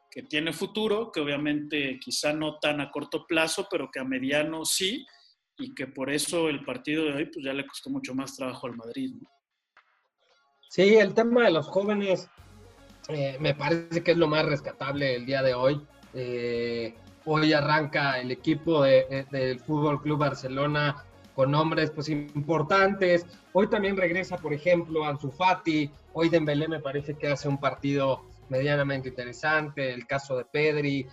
que 0.10 0.24
tiene 0.24 0.54
futuro, 0.54 1.12
que 1.12 1.20
obviamente 1.20 2.00
quizá 2.00 2.34
no 2.34 2.58
tan 2.60 2.80
a 2.80 2.90
corto 2.90 3.26
plazo, 3.28 3.68
pero 3.70 3.90
que 3.92 4.00
a 4.00 4.06
mediano 4.06 4.64
sí, 4.64 5.06
y 5.58 5.74
que 5.74 5.88
por 5.88 6.10
eso 6.10 6.50
el 6.50 6.64
partido 6.64 7.06
de 7.06 7.14
hoy 7.14 7.26
pues 7.26 7.46
ya 7.46 7.54
le 7.54 7.66
costó 7.66 7.90
mucho 7.90 8.14
más 8.14 8.36
trabajo 8.36 8.68
al 8.68 8.76
Madrid. 8.76 9.14
Sí, 10.70 10.96
el 10.96 11.14
tema 11.14 11.44
de 11.44 11.52
los 11.52 11.68
jóvenes 11.68 12.30
eh, 13.08 13.38
me 13.40 13.54
parece 13.54 14.04
que 14.04 14.12
es 14.12 14.18
lo 14.18 14.28
más 14.28 14.46
rescatable 14.46 15.16
el 15.16 15.26
día 15.26 15.42
de 15.42 15.54
hoy. 15.54 15.82
Eh, 16.14 16.96
hoy 17.26 17.54
arranca 17.54 18.20
el 18.20 18.32
equipo 18.32 18.84
de, 18.84 19.26
del 19.32 19.60
Fútbol 19.60 20.02
Club 20.02 20.20
Barcelona 20.20 21.06
con 21.34 21.52
nombres 21.52 21.92
pues 21.92 22.10
importantes. 22.10 23.26
Hoy 23.54 23.68
también 23.68 23.98
regresa, 23.98 24.38
por 24.38 24.54
ejemplo, 24.54 25.06
Ansu 25.06 25.32
Fati. 25.32 25.92
Hoy 26.14 26.30
Dembélé 26.30 26.68
me 26.68 26.80
parece 26.80 27.16
que 27.16 27.28
hace 27.28 27.48
un 27.48 27.60
partido 27.60 28.26
medianamente 28.50 29.10
interesante. 29.10 29.94
El 29.94 30.08
caso 30.08 30.38
de 30.38 30.46
Pedri. 30.46 31.08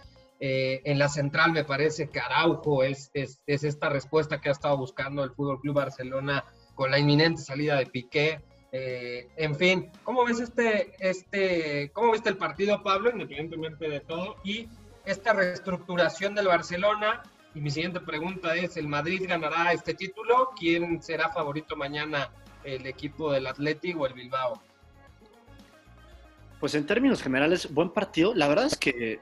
En 0.45 0.99
la 0.99 1.09
central 1.09 1.53
me 1.53 1.65
parece 1.65 2.09
que 2.09 2.19
Araujo 2.19 2.83
es, 2.83 3.13
es, 3.15 3.41
es, 3.47 3.63
esta 3.63 3.89
respuesta 3.89 4.41
que 4.41 4.49
ha 4.49 4.53
estado 4.53 4.77
buscando 4.77 5.23
el 5.23 5.31
Fútbol 5.31 5.61
Club 5.61 5.77
Barcelona 5.77 6.45
con 6.75 6.91
la 6.91 6.99
inminente 6.99 7.41
salida 7.41 7.77
de 7.77 7.87
Piqué. 7.87 8.41
Eh, 8.73 9.29
en 9.37 9.55
fin, 9.55 9.91
¿cómo 10.03 10.25
ves 10.25 10.41
este, 10.41 10.95
este, 10.99 11.91
cómo 11.93 12.13
viste 12.13 12.31
el 12.31 12.37
partido, 12.37 12.83
Pablo, 12.83 13.11
independientemente 13.11 13.89
de 13.89 14.01
todo? 14.01 14.37
Y 14.43 14.69
esta 15.05 15.33
reestructuración 15.33 16.35
del 16.35 16.47
Barcelona. 16.47 17.23
Y 17.55 17.61
mi 17.61 17.71
siguiente 17.71 18.01
pregunta 18.01 18.57
es, 18.57 18.77
¿el 18.77 18.89
Madrid 18.89 19.27
ganará 19.29 19.73
este 19.73 19.95
título? 19.95 20.51
¿Quién 20.59 21.03
será 21.03 21.29
favorito 21.29 21.77
mañana, 21.77 22.31
el 22.65 22.87
equipo 22.87 23.31
del 23.31 23.47
Atlético 23.47 24.01
o 24.01 24.07
el 24.07 24.15
Bilbao? 24.15 24.61
Pues 26.59 26.75
en 26.75 26.87
términos 26.87 27.23
generales, 27.23 27.73
buen 27.73 27.91
partido. 27.91 28.35
La 28.35 28.49
verdad 28.49 28.67
es 28.67 28.79
que 28.79 29.21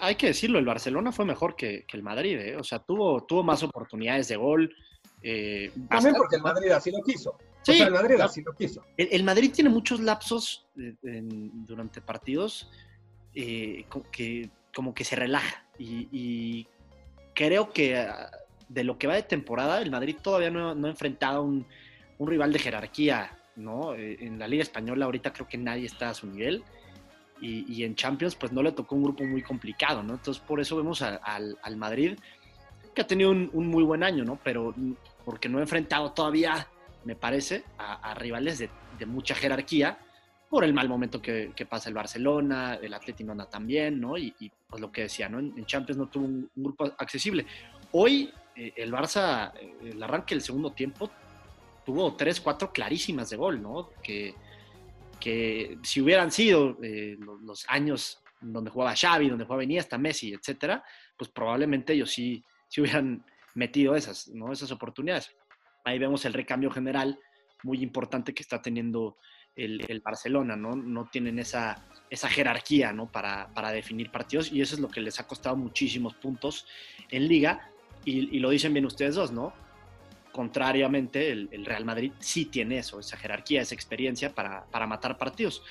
hay 0.00 0.14
que 0.16 0.28
decirlo, 0.28 0.58
el 0.58 0.64
Barcelona 0.64 1.12
fue 1.12 1.24
mejor 1.24 1.56
que, 1.56 1.84
el 1.92 2.02
Madrid, 2.02 2.38
¿eh? 2.38 2.56
o 2.56 2.64
sea, 2.64 2.78
tuvo, 2.80 3.24
tuvo 3.24 3.42
más 3.42 3.62
oportunidades 3.62 4.28
de 4.28 4.36
gol. 4.36 4.74
Eh, 5.22 5.72
También 5.88 6.14
porque 6.14 6.36
el 6.36 6.42
Madrid 6.42 6.70
así 6.70 6.90
lo 6.90 7.02
quiso. 7.02 7.36
Sí, 7.62 7.80
el 7.80 7.90
Madrid 7.90 8.20
así 8.20 8.42
lo 8.42 8.52
quiso. 8.52 8.84
El, 8.96 9.24
Madrid 9.24 9.50
tiene 9.52 9.70
muchos 9.70 10.00
lapsos 10.00 10.66
durante 10.74 12.00
partidos 12.00 12.70
eh, 13.34 13.84
que 14.12 14.50
como 14.74 14.94
que 14.94 15.04
se 15.04 15.16
relaja 15.16 15.66
y, 15.78 16.66
creo 17.34 17.70
que 17.70 17.96
ah, 17.96 18.30
de 18.68 18.84
lo 18.84 18.98
que 18.98 19.06
va 19.06 19.14
de 19.14 19.22
temporada, 19.22 19.80
el 19.80 19.90
Madrid 19.90 20.16
todavía 20.20 20.50
no, 20.50 20.70
ha 20.70 20.88
enfrentado 20.88 21.42
un, 21.42 21.66
un 22.18 22.28
rival 22.28 22.52
de 22.52 22.58
jerarquía, 22.58 23.38
¿no? 23.56 23.94
Eh, 23.94 24.18
en 24.20 24.38
la 24.38 24.48
Liga 24.48 24.62
Española 24.62 25.04
ahorita 25.04 25.32
creo 25.32 25.46
que 25.46 25.58
nadie 25.58 25.86
está 25.86 26.10
a 26.10 26.14
su 26.14 26.26
nivel 26.26 26.64
y, 27.40 27.84
en 27.84 27.94
Champions 27.94 28.34
pues 28.34 28.52
no 28.52 28.62
le 28.62 28.72
tocó 28.72 28.94
un 28.94 29.04
grupo 29.04 29.24
muy 29.24 29.42
complicado, 29.42 30.02
¿no? 30.02 30.14
Entonces 30.14 30.42
por 30.42 30.60
eso 30.60 30.76
vemos 30.76 31.02
al, 31.02 31.76
Madrid 31.76 32.18
que 32.94 33.02
ha 33.02 33.06
tenido 33.06 33.30
un, 33.30 33.50
muy 33.52 33.84
buen 33.84 34.02
año, 34.02 34.24
¿no? 34.24 34.38
Pero 34.42 34.74
porque 35.24 35.48
no 35.48 35.58
ha 35.58 35.62
enfrentado 35.62 36.12
todavía 36.12 36.68
me 37.04 37.16
parece, 37.16 37.64
a, 37.78 38.14
rivales 38.14 38.58
de, 38.58 38.68
mucha 39.06 39.34
jerarquía 39.34 39.98
por 40.50 40.64
el 40.64 40.74
mal 40.74 40.88
momento 40.88 41.22
que, 41.22 41.66
pasa 41.68 41.88
el 41.88 41.94
Barcelona, 41.94 42.78
el 42.82 42.92
Atlético 42.92 43.34
no 43.34 43.46
también, 43.46 44.00
¿no? 44.00 44.18
Y, 44.18 44.52
pues 44.68 44.80
lo 44.80 44.92
que 44.92 45.02
decía, 45.02 45.28
¿no? 45.28 45.38
En, 45.38 45.64
Champions 45.64 45.98
no 45.98 46.08
tuvo 46.08 46.24
un, 46.26 46.50
grupo 46.54 46.84
accesible. 46.98 47.46
Hoy 47.92 48.30
eh, 48.54 48.72
el 48.76 48.92
Barça, 48.92 49.52
eh, 49.54 49.92
el 49.92 50.02
arranque 50.02 50.34
del 50.34 50.42
segundo 50.42 50.72
tiempo, 50.72 51.10
tuvo 51.86 52.14
tres, 52.14 52.40
cuatro 52.40 52.72
clarísimas 52.72 53.30
de 53.30 53.36
gol, 53.36 53.62
¿no? 53.62 53.90
Que, 54.02 54.34
que 55.20 55.78
si 55.82 56.00
hubieran 56.00 56.30
sido 56.30 56.78
eh, 56.82 57.16
los, 57.42 57.64
años 57.68 58.22
donde 58.40 58.70
jugaba 58.70 58.94
Xavi, 58.94 59.28
donde 59.28 59.44
jugaba 59.44 59.64
hasta 59.78 59.98
Messi, 59.98 60.32
etcétera, 60.32 60.82
pues 61.16 61.30
probablemente 61.30 61.92
ellos 61.92 62.10
sí, 62.10 62.44
sí 62.68 62.80
hubieran 62.80 63.24
metido 63.54 63.94
esas, 63.96 64.28
¿no? 64.28 64.52
Esas 64.52 64.70
oportunidades. 64.70 65.34
Ahí 65.84 65.98
vemos 65.98 66.24
el 66.24 66.32
recambio 66.32 66.70
general 66.70 67.18
muy 67.64 67.82
importante 67.82 68.32
que 68.32 68.42
está 68.42 68.62
teniendo 68.62 69.16
el, 69.56 70.00
Barcelona, 70.04 70.54
¿no? 70.54 70.76
No 70.76 71.08
tienen 71.10 71.38
esa, 71.40 71.84
esa 72.10 72.28
jerarquía, 72.28 72.92
¿no? 72.92 73.10
Para, 73.10 73.52
para, 73.54 73.72
definir 73.72 74.10
partidos 74.10 74.52
y 74.52 74.60
eso 74.60 74.76
es 74.76 74.80
lo 74.80 74.88
que 74.88 75.00
les 75.00 75.18
ha 75.18 75.26
costado 75.26 75.56
muchísimos 75.56 76.14
puntos 76.14 76.66
en 77.10 77.26
liga 77.26 77.72
y, 78.04 78.38
lo 78.38 78.50
dicen 78.50 78.72
bien 78.72 78.86
ustedes 78.86 79.16
dos, 79.16 79.32
¿no? 79.32 79.52
Contrariamente, 80.38 81.32
el, 81.32 81.66
Real 81.66 81.84
Madrid 81.84 82.12
sí 82.20 82.44
tiene 82.44 82.78
eso, 82.78 83.00
esa 83.00 83.16
jerarquía, 83.16 83.60
esa 83.60 83.74
experiencia 83.74 84.32
para, 84.32 84.66
para 84.66 84.86
matar 84.86 85.18
partidos. 85.18 85.64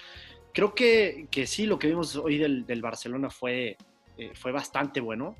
Creo 0.53 0.75
que, 0.75 1.29
que, 1.31 1.47
sí, 1.47 1.65
lo 1.65 1.79
que 1.79 1.87
vimos 1.87 2.17
hoy 2.17 2.37
del, 2.37 2.65
del 2.65 2.81
Barcelona 2.81 3.29
fue, 3.29 3.77
eh, 4.17 4.31
fue 4.33 4.51
bastante 4.51 4.99
bueno. 4.99 5.37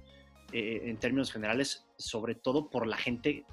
Eh, 0.53 0.83
en 0.85 0.95
términos 0.95 1.29
generales, 1.29 1.85
sobre 1.97 2.33
todo 2.33 2.69
por 2.69 2.87
la 2.87 2.95
gente 2.95 3.43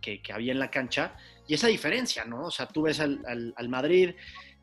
que, 0.00 0.20
había 0.34 0.50
en 0.50 0.58
la 0.58 0.72
cancha 0.72 1.14
y 1.46 1.54
esa 1.54 1.68
diferencia, 1.68 2.24
¿no? 2.24 2.46
O 2.46 2.50
sea, 2.50 2.66
tú 2.66 2.82
ves 2.82 2.98
al, 2.98 3.54
Madrid 3.68 4.16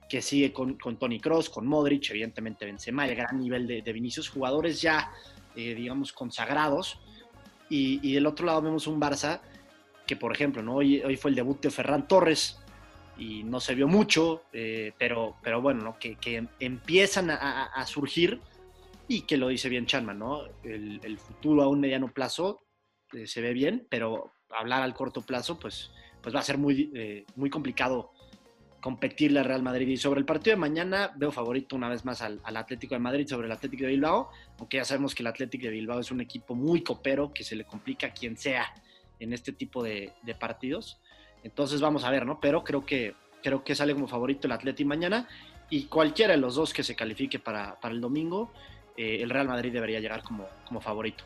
que 0.09 0.21
sigue 0.21 0.51
con, 0.51 0.77
Tony 0.77 1.21
Cross, 1.21 1.49
con 1.49 1.65
Modric, 1.65 2.09
evidentemente 2.09 2.65
Benzema, 2.65 3.07
el 3.07 3.15
gran 3.15 3.39
nivel 3.39 3.65
de, 3.65 3.93
Vinicius, 3.93 4.27
jugadores 4.27 4.81
ya, 4.81 5.09
eh, 5.55 5.73
digamos, 5.73 6.11
consagrados. 6.11 6.99
Y, 7.69 8.13
del 8.13 8.25
otro 8.25 8.45
lado 8.45 8.61
vemos 8.61 8.85
un 8.85 8.99
Barça 8.99 9.39
que, 10.09 10.15
por 10.15 10.33
ejemplo, 10.33 10.63
¿no? 10.63 10.77
hoy, 10.77 11.03
hoy 11.03 11.17
fue 11.17 11.29
el 11.29 11.35
debut 11.35 11.61
de 11.61 11.69
Ferran 11.69 12.07
Torres 12.07 12.59
y 13.15 13.43
no 13.43 13.59
se 13.59 13.75
vio 13.75 13.87
mucho, 13.87 14.41
eh, 14.51 14.91
pero, 14.97 15.35
pero 15.43 15.61
bueno, 15.61 15.83
¿no? 15.83 15.99
que, 15.99 16.47
empiezan 16.59 17.29
a 17.29 17.85
surgir 17.85 18.41
y 19.09 19.21
que 19.21 19.37
lo 19.37 19.49
dice 19.49 19.67
bien 19.67 19.87
Chanman, 19.87 20.19
¿no? 20.19 20.43
El, 20.63 21.17
futuro 21.17 21.63
a 21.63 21.67
un 21.67 21.81
mediano 21.81 22.13
plazo 22.13 22.61
eh, 23.11 23.25
se 23.25 23.41
ve 23.41 23.53
bien, 23.53 23.87
pero 23.89 24.31
hablar 24.51 24.83
al 24.83 24.93
corto 24.93 25.23
plazo, 25.23 25.59
pues, 25.59 25.91
pues 26.21 26.33
va 26.33 26.39
a 26.39 26.43
ser 26.43 26.59
muy, 26.59 26.91
eh, 26.93 27.25
muy 27.35 27.49
complicado 27.49 28.11
competirle 28.79 29.39
al 29.39 29.45
Real 29.45 29.63
Madrid. 29.63 29.87
Y 29.87 29.97
sobre 29.97 30.19
el 30.19 30.27
partido 30.27 30.55
de 30.55 30.59
mañana, 30.59 31.11
veo 31.17 31.31
favorito 31.31 31.75
una 31.75 31.89
vez 31.89 32.05
más 32.05 32.21
al, 32.21 32.39
Atlético 32.43 32.93
de 32.93 32.99
Madrid 32.99 33.27
sobre 33.27 33.47
el 33.47 33.51
Atlético 33.51 33.83
de 33.83 33.89
Bilbao, 33.89 34.29
aunque 34.59 34.77
ya 34.77 34.85
sabemos 34.85 35.15
que 35.15 35.23
el 35.23 35.27
Atlético 35.27 35.65
de 35.65 35.71
Bilbao 35.71 35.99
es 35.99 36.11
un 36.11 36.21
equipo 36.21 36.53
muy 36.53 36.83
copero, 36.83 37.33
que 37.33 37.43
se 37.43 37.55
le 37.55 37.65
complica 37.65 38.07
a 38.07 38.13
quien 38.13 38.37
sea 38.37 38.71
en 39.19 39.33
este 39.33 39.51
tipo 39.51 39.83
de, 39.83 40.13
partidos. 40.39 40.99
Entonces 41.43 41.81
vamos 41.81 42.03
a 42.03 42.11
ver, 42.11 42.25
¿no? 42.25 42.39
Pero 42.39 42.63
creo 42.63 42.85
que, 42.85 43.15
creo 43.43 43.63
que 43.63 43.75
sale 43.75 43.93
como 43.93 44.07
favorito 44.07 44.47
el 44.47 44.53
Atlético 44.53 44.89
mañana 44.89 45.27
y 45.69 45.83
cualquiera 45.85 46.33
de 46.33 46.39
los 46.39 46.55
dos 46.55 46.73
que 46.73 46.83
se 46.83 46.95
califique 46.95 47.39
para, 47.39 47.79
para 47.79 47.93
el 47.93 48.01
domingo 48.01 48.51
eh, 48.99 49.23
el 49.23 49.29
Real 49.29 49.47
Madrid 49.47 49.71
debería 49.71 50.01
llegar 50.01 50.21
como, 50.23 50.45
como 50.67 50.81
favorito. 50.81 51.23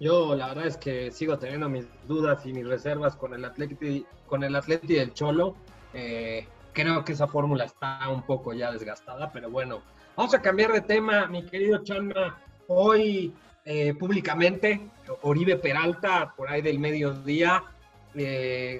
Yo 0.00 0.34
la 0.34 0.48
verdad 0.48 0.66
es 0.66 0.78
que 0.78 1.10
sigo 1.10 1.38
teniendo 1.38 1.68
mis 1.68 1.86
dudas 2.06 2.46
y 2.46 2.52
mis 2.54 2.66
reservas 2.66 3.14
con 3.14 3.34
el 3.34 3.44
Atleti, 3.44 4.06
con 4.26 4.42
el 4.42 4.56
Atleti 4.56 4.94
del 4.94 5.12
Cholo. 5.12 5.54
Eh, 5.92 6.48
creo 6.72 7.04
que 7.04 7.12
esa 7.12 7.26
fórmula 7.26 7.64
está 7.64 8.08
un 8.08 8.22
poco 8.22 8.54
ya 8.54 8.72
desgastada, 8.72 9.30
pero 9.30 9.50
bueno, 9.50 9.82
vamos 10.16 10.32
a 10.32 10.40
cambiar 10.40 10.72
de 10.72 10.80
tema, 10.80 11.26
mi 11.26 11.44
querido 11.44 11.84
Chanma. 11.84 12.40
Hoy 12.68 13.34
eh, 13.66 13.92
públicamente 13.92 14.88
Oribe 15.22 15.56
Peralta, 15.56 16.34
por 16.36 16.48
ahí 16.48 16.62
del 16.62 16.78
mediodía, 16.78 17.64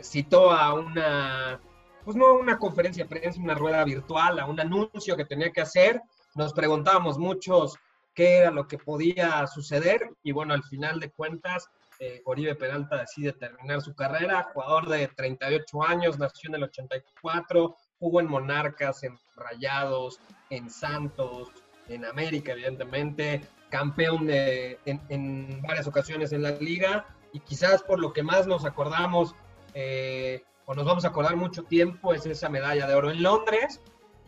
citó 0.03 0.51
a 0.51 0.75
una, 0.75 1.61
pues 2.05 2.17
no 2.17 2.35
una 2.35 2.59
conferencia 2.59 3.05
de 3.05 3.11
prensa, 3.11 3.41
una 3.41 3.55
rueda 3.55 3.85
virtual, 3.85 4.39
a 4.41 4.47
un 4.47 4.61
anuncio 4.61 5.17
que 5.17 5.25
tenía 5.25 5.53
que 5.53 5.61
hacer. 5.61 6.01
Nos 6.35 6.53
preguntábamos 6.53 7.19
muchos 7.19 7.77
qué 8.15 8.39
era 8.39 8.51
lo 8.51 8.67
que 8.67 8.79
podía 8.79 9.47
suceder 9.47 10.11
y 10.23 10.33
bueno, 10.33 10.55
al 10.55 10.65
final 10.65 10.99
de 10.99 11.11
cuentas, 11.11 11.69
eh, 12.01 12.23
Oribe 12.25 12.55
Peralta 12.55 12.97
decide 12.97 13.33
terminar 13.33 13.81
su 13.81 13.95
carrera, 13.95 14.51
jugador 14.53 14.89
de 14.89 15.09
38 15.09 15.83
años, 15.83 16.19
nació 16.19 16.49
en 16.49 16.57
el 16.57 16.65
84, 16.65 17.77
jugó 17.99 18.21
en 18.21 18.29
Monarcas, 18.29 19.03
en 19.03 19.19
Rayados, 19.37 20.21
en 20.51 20.71
Santos, 20.71 21.49
en 21.89 22.05
América, 22.05 22.53
evidentemente, 22.53 23.43
campeón 23.69 24.29
en, 24.31 25.63
varias 25.63 25.87
ocasiones 25.87 26.33
en 26.33 26.43
la 26.43 26.51
liga 26.53 27.07
y 27.33 27.41
quizás 27.41 27.83
por 27.83 28.01
lo 28.01 28.13
que 28.13 28.23
más 28.23 28.47
nos 28.47 28.65
acordamos 28.65 29.35
eh, 29.75 30.43
o 30.65 30.75
nos 30.75 30.85
vamos 30.85 31.05
a 31.05 31.09
acordar 31.09 31.37
mucho 31.37 31.65
tiempo 31.65 32.15
es 32.15 32.27
esa 32.27 32.49
medalla 32.49 32.87
de 32.87 32.95
oro 32.95 33.11
en 33.11 33.23
Londres, 33.23 33.81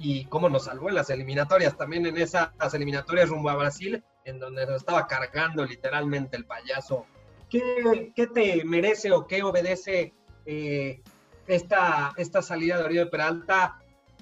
y 0.03 0.25
cómo 0.25 0.49
nos 0.49 0.65
salvó 0.65 0.89
en 0.89 0.95
las 0.95 1.11
eliminatorias, 1.11 1.77
también 1.77 2.07
en 2.07 2.17
esas 2.17 2.51
eliminatorias 2.73 3.29
rumbo 3.29 3.51
a 3.51 3.57
Brasil, 3.57 4.03
en 4.25 4.39
donde 4.41 4.65
nos 4.67 4.77
estaba 4.77 5.07
cargando 5.07 5.65
literalmente 5.67 6.39
el 6.39 6.47
payaso. 6.47 7.05
¿Qué, 7.51 8.13
qué 8.17 8.27
te 8.27 8.65
merece 8.65 9.13
o 9.13 9.27
qué 9.27 9.43
obedece 9.43 10.15
eh, 10.47 11.03
esta, 11.47 12.13
esta 12.17 12.41
salida 12.41 12.79
de 12.79 12.85
Oribe 12.85 13.07
Peralta? 13.07 13.79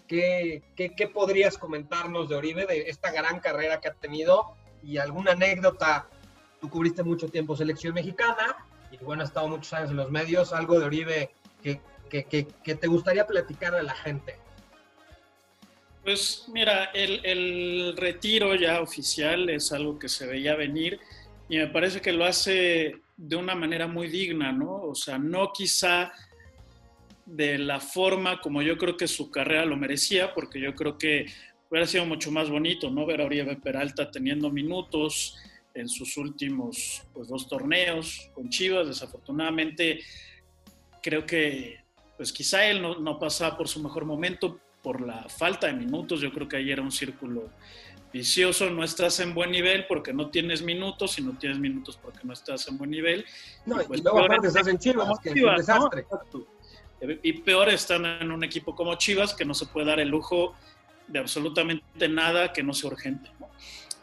¿Qué, 0.08 0.62
¿Qué, 0.74 0.96
qué, 0.96 1.06
podrías 1.06 1.56
comentarnos 1.58 2.28
de 2.28 2.34
Oribe, 2.34 2.66
de 2.66 2.88
esta 2.88 3.12
gran 3.12 3.38
carrera 3.38 3.80
que 3.80 3.88
ha 3.88 3.94
tenido 3.94 4.56
y 4.82 4.98
alguna 4.98 5.32
anécdota 5.32 6.08
tú 6.60 6.68
cubriste 6.68 7.02
mucho 7.02 7.28
tiempo 7.28 7.56
selección 7.56 7.94
mexicana 7.94 8.56
y 8.90 8.96
bueno, 9.04 9.22
has 9.22 9.28
estado 9.28 9.48
muchos 9.48 9.72
años 9.72 9.90
en 9.90 9.96
los 9.96 10.10
medios, 10.10 10.52
algo 10.52 10.78
de 10.78 10.86
Oribe 10.86 11.30
que, 11.62 11.80
que, 12.08 12.46
que, 12.64 12.74
te 12.74 12.86
gustaría 12.86 13.26
platicar 13.26 13.74
a 13.74 13.82
la 13.82 13.94
gente. 13.94 14.38
Pues 16.02 16.46
mira, 16.48 16.84
el, 16.94 17.20
el, 17.24 17.96
retiro 17.96 18.54
ya 18.54 18.80
oficial 18.80 19.50
es 19.50 19.72
algo 19.72 19.98
que 19.98 20.08
se 20.08 20.26
veía 20.26 20.56
venir 20.56 20.98
y 21.50 21.58
me 21.58 21.66
parece 21.66 22.00
que 22.00 22.12
lo 22.12 22.24
hace 22.24 23.02
de 23.16 23.36
una 23.36 23.54
manera 23.54 23.86
muy 23.86 24.08
digna, 24.08 24.52
¿no? 24.52 24.74
O 24.74 24.94
sea, 24.94 25.18
no 25.18 25.52
quizá 25.52 26.12
de 27.26 27.58
la 27.58 27.78
forma 27.78 28.40
como 28.40 28.62
yo 28.62 28.78
creo 28.78 28.96
que 28.96 29.06
su 29.06 29.30
carrera 29.30 29.66
lo 29.66 29.76
merecía, 29.76 30.32
porque 30.32 30.60
yo 30.60 30.74
creo 30.74 30.96
que 30.96 31.26
hubiera 31.70 31.86
sido 31.86 32.06
mucho 32.06 32.30
más 32.30 32.50
bonito, 32.50 32.90
¿no? 32.90 33.06
Ver 33.06 33.20
a 33.20 33.24
Oribe 33.24 33.56
Peralta 33.56 34.10
teniendo 34.10 34.50
minutos 34.50 35.36
en 35.74 35.88
sus 35.88 36.16
últimos 36.16 37.02
pues, 37.12 37.28
dos 37.28 37.48
torneos 37.48 38.30
con 38.34 38.48
Chivas. 38.48 38.88
Desafortunadamente, 38.88 40.00
creo 41.02 41.24
que 41.24 41.78
pues 42.16 42.32
quizá 42.32 42.66
él 42.66 42.82
no, 42.82 42.98
no 42.98 43.18
pasaba 43.18 43.56
por 43.56 43.68
su 43.68 43.80
mejor 43.80 44.04
momento 44.04 44.58
por 44.82 45.00
la 45.00 45.28
falta 45.28 45.68
de 45.68 45.74
minutos. 45.74 46.20
Yo 46.20 46.32
creo 46.32 46.48
que 46.48 46.56
ahí 46.56 46.70
era 46.70 46.82
un 46.82 46.90
círculo 46.90 47.50
vicioso, 48.12 48.70
no 48.70 48.84
estás 48.84 49.20
en 49.20 49.34
buen 49.34 49.50
nivel 49.50 49.86
porque 49.86 50.12
no 50.12 50.30
tienes 50.30 50.62
minutos 50.62 51.18
y 51.18 51.22
no 51.22 51.36
tienes 51.36 51.58
minutos 51.58 51.98
porque 52.02 52.20
no 52.24 52.32
estás 52.32 52.66
en 52.68 52.78
buen 52.78 52.90
nivel. 52.90 53.24
No, 53.66 53.80
y, 53.80 53.84
pues 53.84 54.02
luego 54.02 54.20
aparte 54.20 54.48
estás 54.48 54.66
en 54.66 54.78
Chivas, 54.78 55.18
que 55.20 55.30
es 55.30 55.42
un 55.42 55.56
desastre. 55.56 56.06
Y 57.22 57.32
peor 57.34 57.68
están 57.68 58.04
en 58.04 58.32
un 58.32 58.42
equipo 58.42 58.74
como 58.74 58.94
Chivas 58.96 59.34
que 59.34 59.44
no 59.44 59.54
se 59.54 59.66
puede 59.66 59.86
dar 59.86 60.00
el 60.00 60.08
lujo 60.08 60.54
de 61.08 61.18
absolutamente 61.18 62.08
nada 62.08 62.52
que 62.52 62.62
no 62.62 62.72
sea 62.72 62.90
urgente. 62.90 63.30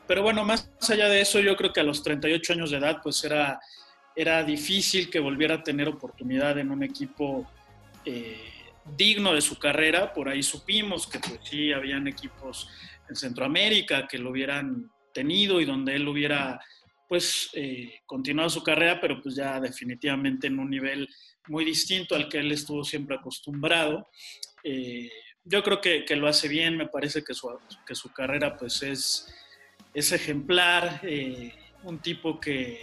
Pero 0.07 0.21
bueno, 0.21 0.43
más 0.43 0.69
allá 0.89 1.09
de 1.09 1.21
eso, 1.21 1.39
yo 1.39 1.55
creo 1.55 1.73
que 1.73 1.79
a 1.79 1.83
los 1.83 2.03
38 2.03 2.53
años 2.53 2.71
de 2.71 2.77
edad, 2.77 2.99
pues 3.01 3.23
era, 3.23 3.59
era 4.15 4.43
difícil 4.43 5.09
que 5.09 5.19
volviera 5.19 5.55
a 5.55 5.63
tener 5.63 5.87
oportunidad 5.87 6.57
en 6.59 6.71
un 6.71 6.83
equipo 6.83 7.49
eh, 8.05 8.51
digno 8.95 9.33
de 9.33 9.41
su 9.41 9.57
carrera. 9.57 10.13
Por 10.13 10.29
ahí 10.29 10.43
supimos 10.43 11.07
que 11.07 11.19
pues 11.19 11.39
sí, 11.43 11.71
habían 11.73 12.07
equipos 12.07 12.69
en 13.09 13.15
Centroamérica 13.15 14.07
que 14.07 14.19
lo 14.19 14.31
hubieran 14.31 14.91
tenido 15.13 15.59
y 15.61 15.65
donde 15.65 15.95
él 15.95 16.07
hubiera 16.07 16.59
pues 17.07 17.49
eh, 17.53 17.99
continuado 18.05 18.49
su 18.49 18.63
carrera, 18.63 18.99
pero 18.99 19.21
pues 19.21 19.35
ya 19.35 19.59
definitivamente 19.59 20.47
en 20.47 20.59
un 20.59 20.69
nivel 20.69 21.07
muy 21.47 21.63
distinto 21.63 22.15
al 22.15 22.27
que 22.27 22.39
él 22.39 22.51
estuvo 22.51 22.83
siempre 22.83 23.15
acostumbrado. 23.15 24.09
Eh, 24.63 25.09
yo 25.45 25.63
creo 25.63 25.79
que, 25.79 26.03
lo 26.15 26.27
hace 26.27 26.47
bien, 26.47 26.75
me 26.75 26.87
parece 26.87 27.23
que 27.23 27.33
su, 27.33 27.49
que 27.85 27.95
su 27.95 28.11
carrera 28.11 28.57
pues 28.57 28.81
es, 28.81 29.33
es 29.93 30.11
ejemplar, 30.11 30.99
eh, 31.03 31.53
un 31.83 31.99
tipo 31.99 32.39
que, 32.39 32.79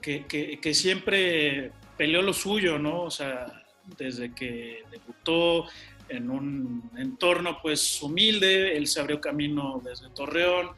que, 0.00 0.74
siempre 0.74 1.70
peleó 1.96 2.22
lo 2.22 2.32
suyo, 2.32 2.76
¿no? 2.78 3.02
O 3.02 3.10
sea, 3.10 3.64
desde 3.96 4.34
que 4.34 4.82
debutó 4.90 5.68
en 6.08 6.28
un 6.28 6.90
entorno 6.96 7.60
pues 7.62 8.02
humilde, 8.02 8.76
él 8.76 8.88
se 8.88 9.00
abrió 9.00 9.20
camino 9.20 9.80
desde 9.82 10.10
Torreón, 10.10 10.70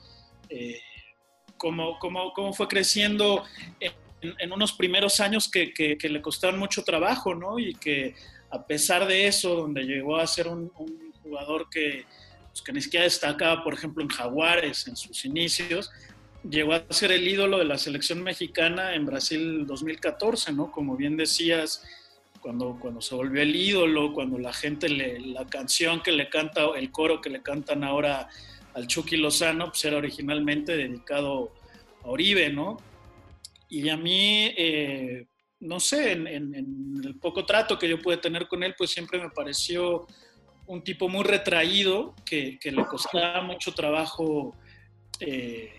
eh, 0.51 0.81
cómo, 1.57 1.99
cómo, 1.99 2.53
fue 2.53 2.69
creciendo 2.69 3.45
en, 3.81 4.53
unos 4.53 4.75
primeros 4.75 5.21
años 5.21 5.51
que, 5.51 5.73
que, 5.73 6.09
le 6.09 6.21
costaron 6.21 6.61
mucho 6.61 6.85
trabajo, 6.85 7.35
¿no? 7.35 7.59
Y 7.59 7.75
que 7.75 8.15
a 8.54 8.64
pesar 8.64 9.06
de 9.08 9.26
eso, 9.26 9.56
donde 9.56 9.82
llegó 9.82 10.16
a 10.16 10.26
ser 10.28 10.46
un, 10.46 10.70
jugador 11.23 11.68
que, 11.68 12.04
pues, 12.50 12.62
que 12.62 12.73
ni 12.73 12.80
siquiera 12.80 13.04
destacaba, 13.04 13.64
por 13.64 13.75
ejemplo, 13.75 14.02
en 14.02 14.08
Jaguares 14.08 14.87
en 14.87 14.94
sus 14.94 15.25
inicios, 15.25 15.90
llegó 16.49 16.75
a 16.75 16.84
ser 16.90 17.11
el 17.11 17.26
ídolo 17.26 17.58
de 17.58 17.64
la 17.64 17.78
selección 17.78 18.23
mexicana 18.23 18.94
en 18.94 19.06
Brasil 19.06 19.66
2014, 19.66 20.52
¿no? 20.52 20.70
Como 20.70 20.96
bien 20.96 21.16
decías, 21.16 21.82
cuando, 22.40 22.78
cuando 22.78 23.00
se 23.00 23.16
volvió 23.16 23.42
el 23.42 23.56
ídolo, 23.56 24.12
cuando 24.12 24.38
la 24.38 24.52
gente, 24.52 24.88
le, 24.88 25.18
la 25.18 25.46
canción 25.46 26.00
que 26.00 26.12
le 26.12 26.28
canta, 26.28 26.67
el 26.76 26.93
coro 26.93 27.21
que 27.21 27.30
le 27.30 27.43
cantan 27.43 27.82
ahora 27.82 28.28
al 28.75 28.86
Chucky 28.86 29.17
Lozano, 29.17 29.69
pues 29.71 29.84
era 29.84 29.97
originalmente 29.97 30.76
dedicado 30.76 31.52
a 32.04 32.08
Oribe, 32.08 32.50
¿no? 32.50 32.76
Y 33.69 33.88
a 33.88 33.97
mí, 33.97 34.52
eh, 34.56 35.26
no 35.65 35.81
sé, 35.81 36.13
en, 36.13 37.03
el 37.05 37.17
poco 37.17 37.45
trato 37.45 37.79
que 37.79 37.89
yo 37.89 38.00
pude 38.00 38.19
tener 38.19 38.47
con 38.47 38.63
él, 38.63 38.75
pues 38.77 38.91
siempre 38.91 39.19
me 39.19 39.31
pareció 39.31 40.07
un 40.67 40.85
tipo 40.85 41.09
muy 41.09 41.25
retraído, 41.25 42.15
que, 42.25 42.59
le 42.63 42.85
costaba 42.85 43.41
mucho 43.43 43.73
trabajo 43.73 44.55
eh, 45.21 45.73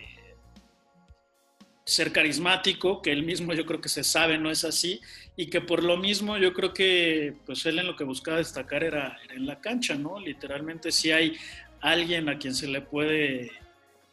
ser 1.86 2.12
carismático, 2.12 3.02
que 3.02 3.12
él 3.12 3.24
mismo 3.24 3.54
yo 3.54 3.66
creo 3.66 3.80
que 3.80 3.90
se 3.90 4.04
sabe 4.04 4.40
no 4.40 4.50
es 4.50 4.64
así, 4.64 5.02
y 5.36 5.48
que 5.52 5.62
por 5.62 5.84
lo 5.84 5.98
mismo 5.98 6.38
yo 6.38 6.52
creo 6.54 6.74
que 6.74 7.36
pues 7.46 7.66
él 7.68 7.78
en 7.78 7.86
lo 7.86 7.96
que 7.96 8.04
buscaba 8.04 8.38
destacar 8.38 8.84
era, 8.84 9.20
en 9.30 9.46
la 9.46 9.62
cancha, 9.62 9.96
¿no? 9.96 10.20
Literalmente 10.20 10.92
si 10.92 11.12
hay 11.12 11.38
alguien 11.82 12.28
a 12.28 12.40
quien 12.40 12.56
se 12.56 12.68
le 12.68 12.82
puede 12.82 13.52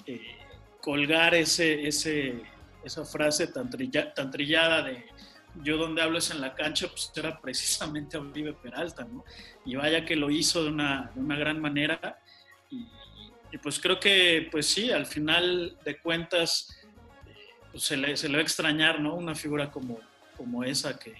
eh, 0.07 0.21
colgar 0.83 1.35
ese, 1.35 1.89
esa 1.89 3.05
frase 3.07 3.47
tan, 3.47 3.71
tan 3.71 4.31
trillada 4.31 4.83
de 4.83 5.07
yo 5.57 5.77
donde 5.77 6.03
hablo 6.03 6.19
es 6.19 6.31
en 6.31 6.41
la 6.41 6.55
cancha, 6.55 6.89
pues 6.89 7.13
era 7.15 7.41
precisamente 7.41 8.17
Oribe 8.17 8.55
Peralta, 8.55 9.05
¿no? 9.05 9.25
Y 9.65 9.77
vaya 9.77 10.05
que 10.05 10.17
lo 10.17 10.31
hizo 10.31 10.65
de 10.65 10.71
una, 10.71 11.11
de 11.15 11.21
una 11.21 11.37
gran 11.37 11.61
manera. 11.61 12.19
Y, 12.71 12.89
pues 13.63 13.79
creo 13.79 14.01
que, 14.01 14.49
pues 14.51 14.67
sí, 14.67 14.91
al 14.91 15.05
final 15.05 15.77
de 15.85 15.99
cuentas, 15.99 16.75
pues 17.71 17.83
se, 17.85 17.99
le, 17.99 18.17
se 18.17 18.31
le 18.31 18.41
extrañar, 18.41 18.99
¿no? 18.99 19.15
Una 19.15 19.35
figura 19.35 19.71
como, 19.71 20.01
como 20.39 20.65
esa 20.65 20.99
que, 20.99 21.15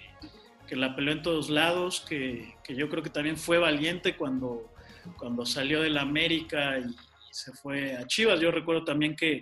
que 0.67 0.75
la 0.75 0.95
peleó 0.95 1.13
en 1.13 1.21
todos 1.21 1.51
lados, 1.51 2.01
que, 2.01 2.55
que, 2.63 2.75
yo 2.75 2.89
creo 2.89 3.03
que 3.03 3.11
también 3.11 3.37
fue 3.37 3.59
valiente 3.59 4.17
cuando, 4.17 4.73
cuando 5.17 5.45
salió 5.45 5.81
de 5.81 5.91
la 5.91 6.01
América 6.01 6.79
y, 6.79 6.95
se 7.33 7.51
fue 7.51 7.95
a 7.95 8.05
Chivas. 8.05 8.39
Yo 8.39 8.51
recuerdo 8.51 8.83
también 8.83 9.15
que, 9.15 9.41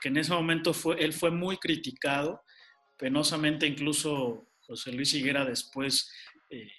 que 0.00 0.08
en 0.08 0.16
ese 0.16 0.32
momento 0.32 0.72
fue, 0.72 1.02
él 1.04 1.12
fue 1.12 1.30
muy 1.30 1.58
criticado 1.58 2.42
penosamente 3.00 3.66
incluso 3.66 4.46
José 4.66 4.92
Luis 4.92 5.14
Higuera 5.14 5.44
después 5.44 6.12
eh, 6.50 6.70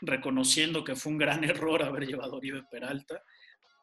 reconociendo 0.00 0.84
que 0.84 0.94
fue 0.94 1.12
un 1.12 1.18
gran 1.18 1.42
error 1.44 1.82
haber 1.82 2.06
llevado 2.06 2.34
a 2.34 2.36
Oribe 2.36 2.62
Peralta. 2.70 3.22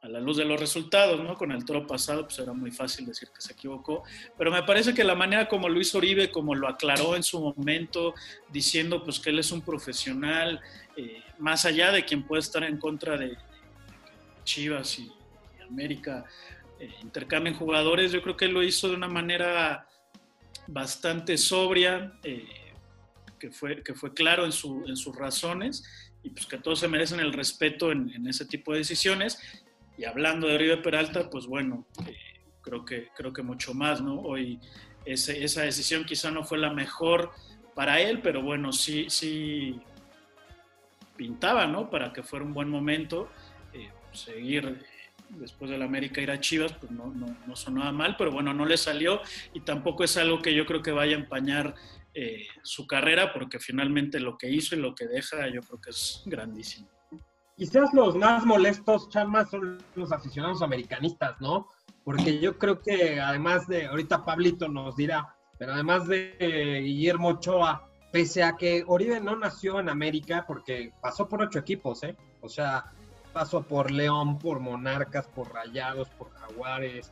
A 0.02 0.10
la 0.10 0.19
luz 0.19 0.36
de 0.36 0.43
los 0.43 0.60
resultados, 0.60 1.24
¿no? 1.24 1.36
Con 1.36 1.54
el 1.54 1.63
toro 1.63 1.88
pasado, 1.88 2.26
pues 2.26 2.38
era 2.38 2.52
muy 2.52 2.72
fácil 2.72 3.06
decir 3.06 3.30
que 3.34 3.39
se 3.39 3.54
equivocó. 3.54 4.04
Pero 4.38 4.52
me 4.52 4.62
parece 4.63 4.93
que 4.93 5.02
la 5.02 5.15
manera 5.15 5.48
como 5.48 5.69
Luis 5.69 5.96
Oribe, 5.96 6.30
como 6.30 6.56
lo 6.56 6.67
aclaró 6.67 7.15
en 7.15 7.24
su 7.24 7.39
momento, 7.39 8.13
diciendo 8.52 9.02
pues 9.02 9.17
que 9.22 9.30
él 9.30 9.39
es 9.39 9.54
un 9.54 9.62
profesional, 9.62 10.60
eh, 10.98 11.24
más 11.39 11.63
allá 11.63 11.93
de 11.93 12.04
quien 12.04 12.24
puede 12.24 12.41
estar 12.41 12.65
en 12.65 12.80
contra 12.80 13.15
de, 13.15 13.38
Chivas 14.43 15.00
y, 15.00 15.12
América, 15.65 16.26
eh, 16.80 16.93
intercambien 17.02 17.56
jugadores, 17.56 18.12
yo 18.12 18.22
creo 18.22 18.36
que 18.36 18.46
él 18.46 18.52
lo 18.52 18.62
hizo 18.62 18.89
de 18.89 18.96
una 18.96 19.08
manera 19.08 19.88
bastante 20.67 21.38
sobria, 21.38 22.13
eh, 22.23 22.47
que, 23.39 23.52
fue, 23.52 23.84
que 23.84 23.93
fue 23.93 24.13
claro 24.13 24.45
en, 24.45 24.52
su, 24.52 24.84
en, 24.88 24.95
sus 24.95 25.15
razones 25.15 25.84
y 26.23 26.30
pues 26.30 26.45
que 26.45 26.58
todos 26.58 26.80
se 26.80 26.88
merecen 26.88 27.19
el 27.19 27.34
respeto 27.34 27.91
en, 27.91 28.28
ese 28.28 28.45
tipo 28.45 28.71
de 28.71 28.80
decisiones. 28.80 29.38
Y 29.97 30.06
hablando 30.06 30.47
de 30.47 30.56
Oribe 30.56 30.78
Peralta, 30.78 31.30
pues 31.30 31.45
bueno, 31.45 31.86
eh, 32.08 32.15
creo, 32.62 32.86
que, 32.86 33.10
creo 33.15 33.34
que 33.34 33.43
mucho 33.43 33.73
más, 33.73 34.02
¿no? 34.02 34.21
Hoy 34.21 34.60
ese, 35.06 35.43
esa 35.43 35.63
decisión 35.63 36.06
quizá 36.06 36.32
no 36.32 36.43
fue 36.43 36.58
la 36.58 36.73
mejor 36.73 37.32
para 37.76 37.99
él, 37.99 38.21
pero 38.21 38.41
bueno, 38.41 38.71
sí, 38.71 39.08
sí 39.10 39.80
pintaba, 41.15 41.67
¿no? 41.67 41.89
Para 41.89 42.13
que 42.13 42.23
fuera 42.23 42.45
un 42.45 42.54
buen 42.54 42.69
momento, 42.69 43.30
eh, 43.73 43.89
seguir 44.13 44.84
después 45.38 45.69
del 45.72 45.82
América 45.82 46.22
ir 46.22 46.32
a 46.32 46.39
Chivas, 46.39 46.74
pues 46.74 46.91
no, 46.91 47.08
no, 47.08 47.36
no, 47.46 47.56
sonaba 47.56 47.91
mal, 47.91 48.15
pero 48.17 48.32
bueno, 48.32 48.54
no 48.54 48.65
le 48.65 48.78
salió 48.78 49.22
y 49.54 49.62
tampoco 49.62 50.04
es 50.04 50.17
algo 50.17 50.41
que 50.41 50.54
yo 50.54 50.65
creo 50.65 50.82
que 50.82 50.91
vaya 50.91 51.15
a 51.15 51.19
empañar 51.19 51.76
eh, 52.13 52.46
su 52.62 52.86
carrera, 52.86 53.34
porque 53.34 53.60
finalmente 53.60 54.19
lo 54.19 54.38
que 54.38 54.50
hizo 54.50 54.76
y 54.76 54.80
lo 54.80 54.93
que 54.93 55.08
deja 55.08 55.48
yo 55.48 55.62
creo 55.62 55.82
que 55.82 55.89
es 55.89 56.22
grandísimo. 56.26 56.88
Quizás 57.58 57.93
los 57.93 58.15
más 58.15 58.46
molestos, 58.46 59.10
Chama, 59.10 59.46
son 59.46 59.78
los 59.96 60.12
aficionados 60.12 60.62
americanistas, 60.62 61.39
¿no? 61.39 61.67
Porque 62.04 62.39
yo 62.39 62.58
creo 62.58 62.82
que 62.82 63.19
además 63.19 63.67
de, 63.67 63.86
ahorita 63.86 64.26
Pablito 64.26 64.67
nos 64.67 64.96
dirá, 64.96 65.36
pero 65.58 65.74
además 65.74 66.08
de 66.08 66.82
Guillermo 66.84 67.30
Ochoa, 67.30 67.89
pese 68.12 68.43
a 68.43 68.58
que 68.58 68.84
Oribe 68.88 69.19
no 69.19 69.36
nació 69.36 69.80
en 69.80 69.89
América, 69.89 70.46
porque 70.48 70.91
pasó 71.02 71.28
por 71.28 71.41
ocho 71.41 71.60
equipos, 71.60 72.04
¿eh? 72.04 72.15
O 72.41 72.50
sea, 72.50 72.91
pasó 73.34 73.63
por 73.63 73.91
León, 73.91 74.39
por 74.39 74.60
Monarcas, 74.60 75.28
por 75.28 75.52
Rayados, 75.54 76.08
por 76.10 76.32
Jaguares, 76.32 77.12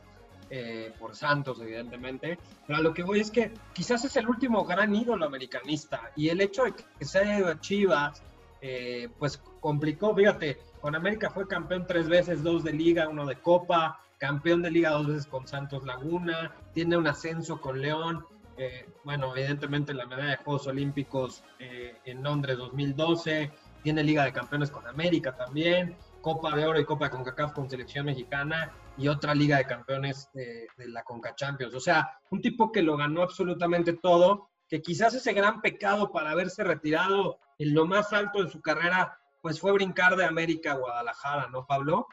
eh, 0.50 0.92
por 0.98 1.16
Santos, 1.16 1.60
evidentemente. 1.60 2.38
Pero 2.66 2.78
a 2.78 2.82
lo 2.82 2.94
que 2.94 3.02
voy 3.02 3.20
es 3.20 3.30
que 3.30 3.52
quizás 3.72 4.04
es 4.04 4.16
el 4.16 4.28
último 4.28 4.64
gran 4.64 4.94
ídolo 4.94 5.26
americanista 5.26 6.12
y 6.16 6.28
el 6.28 6.40
hecho 6.40 6.64
de 6.64 6.72
que 6.72 7.04
se 7.04 7.18
haya 7.18 7.38
ido 7.38 7.48
a 7.48 7.60
Chivas, 7.60 8.22
eh, 8.60 9.08
pues 9.18 9.42
complicó, 9.60 10.14
fíjate, 10.14 10.58
con 10.80 10.94
América 10.94 11.30
fue 11.30 11.48
campeón 11.48 11.84
tres 11.86 12.08
veces, 12.08 12.42
dos 12.42 12.64
de 12.64 12.72
liga, 12.72 13.08
uno 13.08 13.26
de 13.26 13.36
copa, 13.36 14.00
campeón 14.18 14.62
de 14.62 14.70
liga 14.70 14.90
dos 14.90 15.08
veces 15.08 15.26
con 15.26 15.48
Santos 15.48 15.84
Laguna, 15.84 16.54
tiene 16.72 16.96
un 16.96 17.08
ascenso 17.08 17.60
con 17.60 17.80
León, 17.80 18.24
eh, 18.56 18.88
bueno, 19.02 19.34
evidentemente 19.34 19.94
la 19.94 20.06
medalla 20.06 20.30
de 20.30 20.36
Juegos 20.36 20.68
Olímpicos 20.68 21.42
eh, 21.58 21.96
en 22.04 22.22
Londres 22.22 22.58
2012, 22.58 23.50
tiene 23.82 24.04
Liga 24.04 24.24
de 24.24 24.32
Campeones 24.32 24.70
con 24.70 24.86
América 24.86 25.34
también, 25.34 25.96
Copa 26.22 26.56
de 26.56 26.64
Oro 26.64 26.80
y 26.80 26.84
Copa 26.86 27.06
de 27.06 27.10
CONCACAF 27.10 27.52
con 27.52 27.68
selección 27.68 28.06
mexicana 28.06 28.72
y 28.96 29.08
otra 29.08 29.34
Liga 29.34 29.58
de 29.58 29.66
Campeones 29.66 30.30
de, 30.32 30.68
la 30.86 31.02
CONCA 31.02 31.34
Champions. 31.34 31.74
O 31.74 31.80
sea, 31.80 32.18
un 32.30 32.40
tipo 32.40 32.72
que 32.72 32.80
lo 32.80 32.96
ganó 32.96 33.22
absolutamente 33.22 33.92
todo, 33.92 34.48
que 34.68 34.80
quizás 34.80 35.12
ese 35.14 35.32
gran 35.34 35.60
pecado 35.60 36.12
para 36.12 36.30
haberse 36.30 36.64
retirado 36.64 37.38
en 37.58 37.74
lo 37.74 37.86
más 37.86 38.12
alto 38.12 38.42
de 38.42 38.50
su 38.50 38.62
carrera, 38.62 39.18
pues 39.42 39.60
fue 39.60 39.72
brincar 39.72 40.16
de 40.16 40.24
América 40.24 40.72
a 40.72 40.76
Guadalajara, 40.76 41.48
¿no, 41.48 41.66
Pablo? 41.66 42.06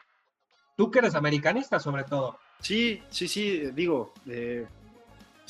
Tú 0.76 0.90
que 0.90 0.98
eres 0.98 1.14
americanista 1.14 1.78
sobre 1.78 2.04
todo. 2.04 2.38
Sí, 2.60 3.02
sí, 3.08 3.28
sí, 3.28 3.70
digo, 3.72 4.12
eh, 4.26 4.66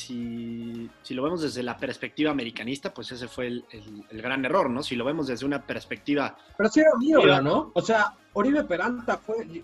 si, 0.00 1.14
lo 1.14 1.22
vemos 1.22 1.42
desde 1.42 1.62
la 1.62 1.76
perspectiva 1.76 2.30
americanista, 2.30 2.92
pues 2.92 3.12
ese 3.12 3.28
fue 3.28 3.48
el, 3.48 3.64
gran 4.10 4.44
error, 4.44 4.70
¿no? 4.70 4.82
Si 4.82 4.96
lo 4.96 5.04
vemos 5.04 5.26
desde 5.26 5.44
una 5.44 5.62
perspectiva... 5.62 6.36
Pero 6.56 6.68
sí 6.70 6.80
era 6.80 6.90
un 6.94 7.02
ídolo, 7.02 7.42
¿no? 7.42 7.70
O 7.74 7.82
sea, 7.82 8.14
Oribe 8.32 8.64
Peralta 8.64 9.18
fue, 9.18 9.62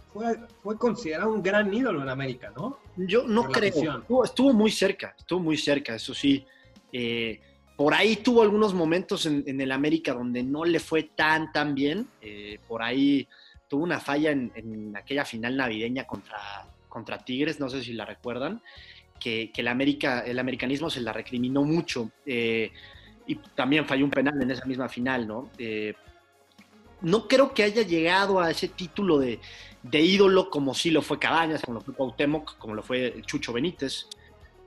fue, 0.62 0.77
considerado 0.77 1.33
un 1.33 1.42
gran 1.42 1.72
ídolo 1.72 2.03
en 2.03 2.09
América, 2.09 2.53
¿no? 2.55 2.79
Yo 2.96 3.27
no 3.27 3.44
creo. 3.44 4.03
Estuvo, 4.25 4.53
muy 4.53 4.70
cerca, 4.70 5.14
estuvo 5.18 5.40
muy 5.40 5.57
cerca, 5.57 5.94
eso 5.94 6.12
sí. 6.12 6.44
Eh, 6.92 7.40
por 7.75 7.94
ahí 7.94 8.16
tuvo 8.16 8.42
algunos 8.42 8.75
momentos 8.75 9.27
en, 9.27 9.61
el 9.61 9.72
América 9.72 10.12
donde 10.12 10.42
no 10.42 10.64
le 10.64 10.81
fue 10.81 11.05
tan, 11.05 11.51
tan 11.53 11.75
bien. 11.75 12.09
Eh, 12.20 12.59
por 12.68 12.83
ahí 12.83 13.27
tuvo 13.68 13.85
una 13.85 14.01
falla 14.01 14.33
en, 14.33 14.94
aquella 14.96 15.25
final 15.25 15.57
navideña 15.57 16.07
contra, 16.07 16.66
contra 16.88 17.25
Tigres, 17.25 17.59
no 17.59 17.70
sé 17.70 17.83
si 17.83 17.94
la 17.94 18.05
recuerdan 18.05 18.61
que, 19.18 19.50
el, 19.55 19.68
América, 19.68 20.20
el 20.20 20.38
americanismo 20.38 20.90
se 20.90 21.00
la 21.00 21.12
recriminó 21.12 21.62
mucho 21.64 22.11
eh, 22.24 22.72
y 23.26 23.37
también 23.55 23.87
falló 23.87 24.05
un 24.05 24.11
penal 24.11 24.40
en 24.40 24.50
esa 24.50 24.64
misma 24.64 24.88
final, 24.88 25.26
¿no? 25.26 25.50
Eh, 25.59 25.94
no 27.02 27.29
creo 27.29 27.52
que 27.52 27.62
haya 27.62 27.83
llegado 27.83 28.40
a 28.40 28.50
ese 28.50 28.68
título 28.68 29.18
de, 29.18 29.40
ídolo 29.92 30.50
como 30.50 30.74
sí 30.74 30.90
lo 30.90 31.02
fue 31.02 31.18
Cabañas, 31.18 31.62
como 31.62 31.79
lo 31.79 31.81
fue 31.85 31.94
Cuauhtémoc, 31.94 32.57
como 32.59 32.74
lo 32.74 32.83
fue 32.83 33.22
Chucho 33.24 33.52
Benítez. 33.52 34.07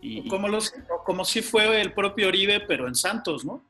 Y, 0.01 0.27
como, 0.29 0.47
los, 0.47 0.73
como 1.05 1.25
sí 1.25 1.41
fue 1.41 1.81
el 1.81 1.93
propio 1.93 2.29
Oribe, 2.29 2.61
pero 2.61 2.87
en 2.87 2.95
Santos, 2.95 3.43
¿no? 3.43 3.65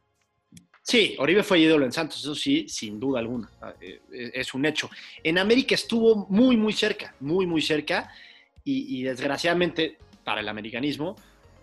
Sí, 0.82 1.16
Oribe 1.20 1.44
fue 1.44 1.60
ídolo 1.60 1.86
en 1.86 1.92
Santos, 1.92 2.20
eso 2.20 2.36
sí, 2.36 2.68
sin 2.68 3.00
duda 3.00 3.20
alguna, 3.20 3.50
eh, 3.82 4.02
es 4.12 4.54
un 4.54 4.66
hecho. 4.66 4.90
En 5.24 5.38
América 5.38 5.76
estuvo 5.76 6.28
muy, 6.30 6.58
muy 6.58 6.74
cerca, 6.74 7.16
muy, 7.20 7.46
muy 7.46 7.62
cerca, 7.62 8.12
y 8.72 9.02
desgraciadamente 9.02 9.98
para 10.30 10.42
el 10.42 10.48
americanismo, 10.48 11.16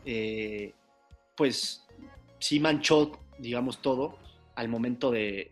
eh, 0.05 0.73
pues 1.37 1.87
sí 2.41 2.59
manchó, 2.59 3.13
digamos, 3.39 3.81
todo 3.81 4.19
al 4.57 4.69
momento 4.69 5.13
de, 5.13 5.51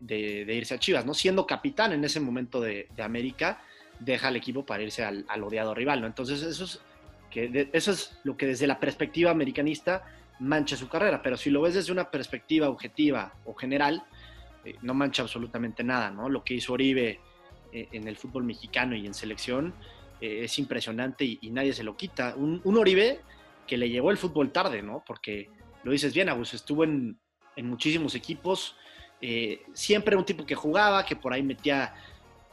irse 0.48 0.74
a 0.74 0.80
Chivas, 0.80 1.06
¿no? 1.06 1.14
Siendo 1.14 1.46
capitán 1.46 1.92
en 1.92 2.02
ese 2.02 2.18
momento 2.18 2.60
de, 2.60 2.88
América, 2.98 3.62
deja 4.00 4.26
al 4.26 4.34
equipo 4.34 4.66
para 4.66 4.82
irse 4.82 5.04
al, 5.04 5.44
odiado 5.44 5.76
rival. 5.76 6.02
Entonces 6.02 6.42
eso 6.42 6.64
es, 6.64 6.80
que 7.30 7.70
eso 7.72 7.92
es 7.92 8.18
lo 8.24 8.36
que 8.36 8.48
desde 8.48 8.66
la 8.66 8.80
perspectiva 8.80 9.30
americanista 9.30 10.02
mancha 10.40 10.76
su 10.76 10.88
carrera, 10.88 11.22
pero 11.22 11.36
si 11.36 11.50
lo 11.50 11.60
ves 11.60 11.74
desde 11.74 11.92
una 11.92 12.10
perspectiva 12.10 12.68
objetiva 12.68 13.32
o 13.44 13.54
general, 13.54 14.02
eh, 14.64 14.74
no 14.82 14.92
mancha 14.92 15.22
absolutamente 15.22 15.84
nada, 15.84 16.10
¿no? 16.10 16.28
Lo 16.28 16.42
que 16.42 16.54
hizo 16.54 16.72
Oribe 16.72 17.20
eh, 17.72 17.86
en 17.92 18.08
el 18.08 18.16
fútbol 18.16 18.42
mexicano 18.42 18.96
y 18.96 19.06
en 19.06 19.14
selección, 19.14 19.72
eh, 20.24 20.44
es 20.44 20.58
impresionante 20.58 21.22
y, 21.22 21.50
nadie 21.50 21.74
se 21.74 21.84
lo 21.84 21.98
quita. 21.98 22.34
Un, 22.34 22.62
Oribe 22.78 23.20
que 23.66 23.76
le 23.76 23.90
llevó 23.90 24.10
el 24.10 24.16
fútbol 24.16 24.52
tarde, 24.52 24.80
¿no? 24.80 25.04
Porque 25.06 25.50
lo 25.82 25.92
dices 25.92 26.14
bien, 26.14 26.30
Agus, 26.30 26.54
estuvo 26.54 26.82
en, 26.82 27.20
muchísimos 27.58 28.14
equipos, 28.14 28.74
eh, 29.20 29.62
siempre 29.74 30.16
un 30.16 30.24
tipo 30.24 30.46
que 30.46 30.54
jugaba, 30.54 31.04
que 31.04 31.14
por 31.14 31.34
ahí 31.34 31.42
metía 31.42 31.94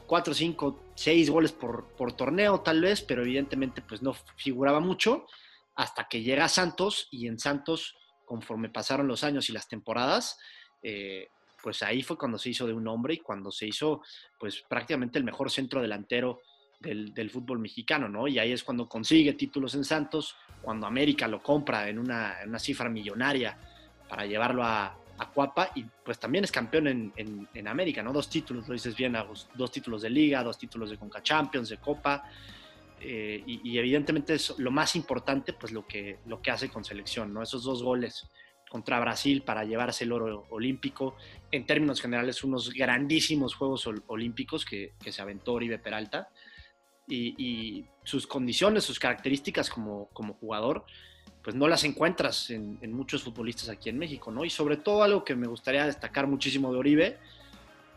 4, 0.06 0.34
5, 0.34 0.92
6 0.94 1.30
goles 1.30 1.52
por, 1.52 2.12
torneo 2.14 2.60
tal 2.60 2.82
vez, 2.82 3.00
pero 3.00 3.22
evidentemente 3.22 3.80
pues 3.80 4.02
no 4.02 4.12
figuraba 4.36 4.78
mucho 4.78 5.26
hasta 5.74 6.08
que 6.08 6.22
llega 6.22 6.44
a 6.44 6.50
Santos 6.50 7.08
y 7.10 7.26
en 7.26 7.38
Santos, 7.38 7.96
conforme 8.26 8.68
pasaron 8.68 9.08
los 9.08 9.24
años 9.24 9.48
y 9.48 9.54
las 9.54 9.66
temporadas, 9.66 10.38
eh, 10.82 11.28
pues 11.62 11.82
ahí 11.82 12.02
fue 12.02 12.18
cuando 12.18 12.36
se 12.36 12.50
hizo 12.50 12.66
de 12.66 12.74
un 12.74 12.86
hombre 12.86 13.14
y 13.14 13.18
cuando 13.18 13.50
se 13.50 13.66
hizo 13.66 14.02
pues 14.38 14.62
prácticamente 14.68 15.18
el 15.18 15.24
mejor 15.24 15.50
centro 15.50 15.80
delantero 15.80 16.42
del, 16.82 17.30
fútbol 17.30 17.58
mexicano, 17.58 18.08
¿no? 18.08 18.26
Y 18.26 18.38
ahí 18.38 18.52
es 18.52 18.64
cuando 18.64 18.88
consigue 18.88 19.32
títulos 19.34 19.74
en 19.74 19.84
Santos, 19.84 20.36
cuando 20.60 20.86
América 20.86 21.28
lo 21.28 21.42
compra 21.42 21.88
en 21.88 21.98
una, 21.98 22.36
cifra 22.58 22.88
millonaria 22.88 23.56
para 24.08 24.26
llevarlo 24.26 24.64
a, 24.64 24.96
a, 25.18 25.30
Cuapa 25.30 25.70
y 25.74 25.84
pues 26.04 26.18
también 26.18 26.44
es 26.44 26.52
campeón 26.52 27.12
en, 27.16 27.66
América, 27.68 28.02
¿no? 28.02 28.12
Dos 28.12 28.28
títulos, 28.28 28.66
lo 28.66 28.74
dices 28.74 28.96
bien, 28.96 29.16
dos 29.54 29.70
títulos 29.70 30.02
de 30.02 30.10
liga, 30.10 30.42
dos 30.42 30.58
títulos 30.58 30.90
de 30.90 30.98
Conca 30.98 31.22
Champions, 31.22 31.68
de 31.68 31.78
Copa. 31.78 32.24
Eh, 33.00 33.42
y, 33.46 33.78
evidentemente 33.78 34.34
es 34.34 34.54
lo 34.58 34.70
más 34.70 34.94
importante, 34.94 35.52
pues 35.52 35.72
lo 35.72 35.86
que, 35.86 36.18
lo 36.26 36.40
que 36.40 36.50
hace 36.50 36.68
con 36.68 36.84
selección, 36.84 37.32
¿no? 37.32 37.42
Esos 37.42 37.64
dos 37.64 37.82
goles 37.82 38.26
contra 38.68 39.00
Brasil 39.00 39.42
para 39.42 39.64
llevarse 39.64 40.04
el 40.04 40.12
oro 40.12 40.46
olímpico. 40.50 41.16
En 41.50 41.66
términos 41.66 42.00
generales, 42.00 42.42
unos 42.42 42.72
grandísimos 42.72 43.54
Juegos 43.54 43.88
Olímpicos 44.06 44.64
que, 44.64 44.92
que 45.02 45.12
se 45.12 45.20
aventó 45.20 45.52
Oribe 45.52 45.78
Peralta 45.78 46.28
y, 47.08 47.84
sus 48.04 48.26
condiciones, 48.26 48.82
sus 48.82 48.98
características 48.98 49.70
como, 49.70 50.08
como 50.12 50.34
jugador, 50.34 50.84
pues 51.42 51.56
no 51.56 51.68
las 51.68 51.84
encuentras 51.84 52.50
en, 52.50 52.92
muchos 52.92 53.22
futbolistas 53.22 53.68
aquí 53.68 53.88
en 53.88 53.98
México, 53.98 54.30
¿no? 54.30 54.44
Y 54.44 54.50
sobre 54.50 54.76
todo 54.76 55.02
algo 55.02 55.24
que 55.24 55.34
me 55.34 55.46
gustaría 55.46 55.86
destacar 55.86 56.26
muchísimo 56.26 56.72
de 56.72 56.78
Oribe 56.78 57.18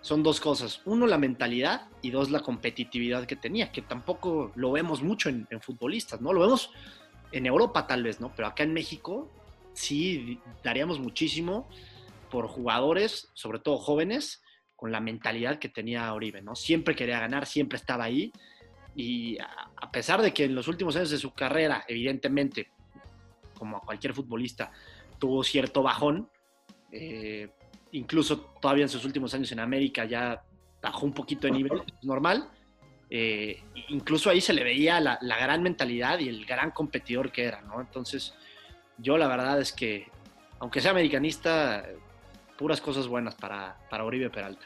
son 0.01 0.23
dos 0.23 0.39
cosas. 0.39 0.81
Uno, 0.85 1.07
la 1.07 1.17
mentalidad 1.17 1.87
y 2.01 2.11
dos, 2.11 2.29
la 2.29 2.41
competitividad 2.41 3.25
que 3.25 3.35
tenía, 3.35 3.71
que 3.71 3.81
tampoco 3.81 4.51
lo 4.55 4.71
vemos 4.71 5.01
mucho 5.01 5.29
en, 5.29 5.47
futbolistas, 5.61 6.21
¿no? 6.21 6.33
Lo 6.33 6.41
vemos 6.41 6.71
en 7.31 7.45
Europa 7.45 7.87
tal 7.87 8.03
vez, 8.03 8.19
¿no? 8.19 8.31
Pero 8.35 8.47
acá 8.47 8.63
en 8.63 8.73
México 8.73 9.31
sí 9.73 10.39
daríamos 10.63 10.99
muchísimo 10.99 11.67
por 12.29 12.47
jugadores, 12.47 13.29
sobre 13.33 13.59
todo 13.59 13.77
jóvenes, 13.77 14.41
con 14.75 14.91
la 14.91 14.99
mentalidad 14.99 15.57
que 15.57 15.69
tenía 15.69 16.13
Oribe, 16.13 16.41
¿no? 16.41 16.55
Siempre 16.55 16.95
quería 16.95 17.19
ganar, 17.19 17.45
siempre 17.45 17.77
estaba 17.77 18.03
ahí 18.03 18.31
y 18.95 19.37
a 19.39 19.91
pesar 19.91 20.21
de 20.21 20.33
que 20.33 20.45
en 20.45 20.55
los 20.55 20.67
últimos 20.67 20.95
años 20.95 21.09
de 21.09 21.17
su 21.17 21.33
carrera, 21.33 21.83
evidentemente, 21.87 22.69
como 23.57 23.77
a 23.77 23.81
cualquier 23.81 24.13
futbolista, 24.13 24.71
tuvo 25.19 25.43
cierto 25.43 25.83
bajón, 25.83 26.29
eh, 26.91 27.49
incluso 27.91 28.39
todavía 28.61 28.83
en 28.83 28.89
sus 28.89 29.03
últimos 29.03 29.33
años 29.33 29.51
en 29.51 29.59
América 29.59 30.05
ya 30.05 30.43
bajó 30.81 31.05
un 31.05 31.13
poquito 31.13 31.47
de 31.47 31.53
nivel 31.53 31.83
normal. 32.03 32.49
Eh, 33.09 33.61
incluso 33.89 34.29
ahí 34.29 34.41
se 34.41 34.53
le 34.53 34.63
veía 34.63 34.99
la, 34.99 35.17
gran 35.21 35.61
mentalidad 35.61 36.19
y 36.19 36.29
el 36.29 36.45
gran 36.45 36.71
competidor 36.71 37.31
que 37.31 37.43
era, 37.43 37.61
¿no? 37.61 37.81
Entonces, 37.81 38.33
yo 38.97 39.17
la 39.17 39.27
verdad 39.27 39.59
es 39.59 39.73
que, 39.73 40.07
aunque 40.59 40.81
sea 40.81 40.91
americanista, 40.91 41.85
puras 42.57 42.81
cosas 42.81 43.07
buenas 43.07 43.35
para, 43.35 43.77
para 43.89 44.05
Oribe 44.05 44.29
Peralta. 44.29 44.65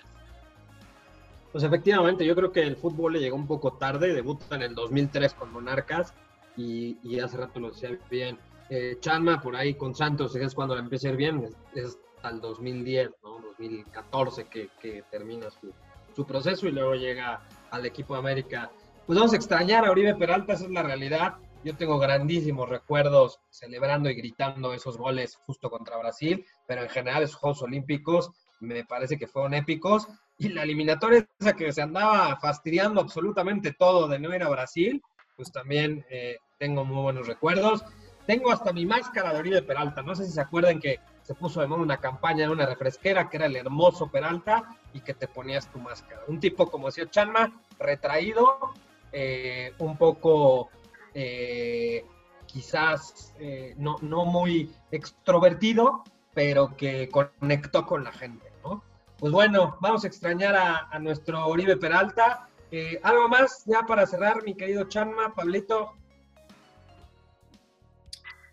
Pues 1.51 1.63
efectivamente, 1.63 2.25
yo 2.25 2.35
creo 2.35 2.51
que 2.51 2.61
el 2.61 2.75
fútbol 2.75 3.13
le 3.13 3.19
llegó 3.19 3.35
un 3.35 3.47
poco 3.47 3.73
tarde, 3.73 4.13
debuta 4.13 4.55
en 4.55 4.61
el 4.61 4.75
2003 4.75 5.33
con 5.33 5.51
Monarcas 5.51 6.13
y, 6.55 7.19
hace 7.19 7.37
rato 7.37 7.59
lo 7.59 7.69
decía 7.71 7.97
bien. 8.09 8.37
Eh, 8.69 8.99
por 9.41 9.55
ahí 9.55 9.73
con 9.73 9.95
Santos 9.95 10.35
es 10.35 10.53
cuando 10.53 10.75
le 10.75 10.81
empieza 10.81 11.07
a 11.07 11.11
ir 11.11 11.17
bien, 11.17 11.49
es, 11.73 11.97
hasta 12.17 12.29
el 12.29 12.41
2010, 12.41 13.09
¿no? 13.23 13.39
2014 13.39 14.45
que, 14.45 14.69
que 14.79 15.03
termina 15.09 15.49
su, 15.49 15.73
su, 16.15 16.25
proceso 16.25 16.67
y 16.67 16.71
luego 16.71 16.93
llega 16.93 17.41
al 17.71 17.85
equipo 17.85 18.13
de 18.13 18.19
América. 18.19 18.69
Pues 19.07 19.17
vamos 19.17 19.33
a 19.33 19.37
extrañar 19.37 19.85
a 19.85 19.91
Oribe 19.91 20.13
Peralta, 20.15 20.53
esa 20.53 20.65
es 20.65 20.71
la 20.71 20.83
realidad. 20.83 21.37
Yo 21.63 21.75
tengo 21.75 21.97
grandísimos 21.97 22.69
recuerdos 22.69 23.39
celebrando 23.49 24.09
y 24.09 24.15
gritando 24.15 24.73
esos 24.73 24.97
goles 24.97 25.35
justo 25.45 25.69
contra 25.69 25.97
Brasil, 25.97 26.45
pero 26.67 26.83
en 26.83 26.89
general 26.89 27.23
esos 27.23 27.37
Juegos 27.37 27.63
Olímpicos 27.63 28.31
me 28.59 28.83
parece 28.85 29.17
que 29.17 29.27
fueron 29.27 29.53
épicos 29.53 30.07
y 30.37 30.49
la 30.49 30.63
eliminatoria 30.63 31.27
esa 31.39 31.53
que 31.53 31.71
se 31.71 31.81
andaba 31.81 32.37
fastidiando 32.37 33.01
absolutamente 33.01 33.73
todo 33.73 34.07
de 34.07 34.19
no 34.19 34.33
ir 34.33 34.43
a 34.43 34.49
Brasil, 34.49 35.01
pues 35.35 35.51
también 35.51 36.05
eh, 36.09 36.37
tengo 36.57 36.85
muy 36.85 37.01
buenos 37.01 37.27
recuerdos. 37.27 37.83
Tengo 38.25 38.51
hasta 38.51 38.71
mi 38.71 38.85
máscara 38.85 39.33
de 39.33 39.39
Oribe 39.39 39.61
Peralta. 39.61 40.01
No 40.01 40.15
sé 40.15 40.25
si 40.25 40.31
se 40.31 40.41
acuerdan 40.41 40.79
que 40.79 40.99
se 41.23 41.33
puso 41.33 41.61
de 41.61 41.67
moda 41.67 41.81
una 41.81 41.97
campaña 41.97 42.45
de 42.45 42.51
una 42.51 42.65
refresquera 42.65 43.29
que 43.29 43.37
era 43.37 43.47
el 43.47 43.55
hermoso 43.55 44.09
Peralta 44.09 44.77
y 44.93 45.01
que 45.01 45.13
te 45.13 45.27
ponías 45.27 45.69
tu 45.71 45.79
máscara. 45.79 46.21
Un 46.27 46.39
tipo, 46.39 46.69
como 46.69 46.87
decía 46.87 47.09
Chanma, 47.09 47.61
retraído, 47.79 48.73
eh, 49.11 49.73
un 49.79 49.97
poco 49.97 50.69
eh, 51.13 52.05
quizás 52.45 53.33
no, 53.77 53.97
no 54.01 54.25
muy 54.25 54.71
extrovertido, 54.91 56.03
pero 56.33 56.77
que 56.77 57.09
conectó 57.09 57.85
con 57.85 58.03
la 58.03 58.11
gente 58.11 58.48
pues 59.19 59.33
bueno, 59.33 59.77
vamos 59.81 60.03
a 60.03 60.07
extrañar 60.07 60.55
a, 60.55 60.97
nuestro 60.99 61.45
Oribe 61.45 61.75
Peralta. 61.75 62.47
Eh, 62.71 62.99
¿Algo 63.03 63.27
más 63.27 63.63
ya 63.65 63.81
para 63.81 64.05
cerrar, 64.05 64.43
mi 64.43 64.55
querido 64.55 64.85
Chanma, 64.85 65.33
Pablito? 65.33 65.93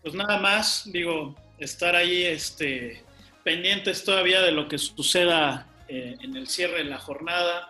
pues 0.01 0.15
nada 0.15 0.39
más, 0.39 0.89
digo, 0.91 1.35
estar 1.57 1.93
ahí 1.93 2.23
este, 2.23 3.03
pendientes 3.43 4.05
todavía 4.05 4.41
de 4.41 4.53
lo 4.53 4.69
que 4.69 4.77
suceda 4.77 5.67
eh, 5.89 6.15
en 6.21 6.37
el 6.37 6.47
cierre 6.47 6.77
de 6.77 6.85
la 6.85 6.97
jornada, 6.97 7.69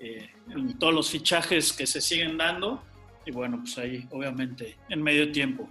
eh, 0.00 0.28
en 0.50 0.76
todos 0.80 0.92
los 0.92 1.10
fichajes 1.10 1.72
que 1.72 1.86
se 1.86 2.00
siguen 2.00 2.38
dando. 2.38 2.82
Y 3.24 3.30
bueno, 3.30 3.58
pues 3.58 3.78
ahí, 3.78 4.04
obviamente, 4.10 4.76
en 4.88 5.00
medio 5.00 5.30
tiempo. 5.30 5.68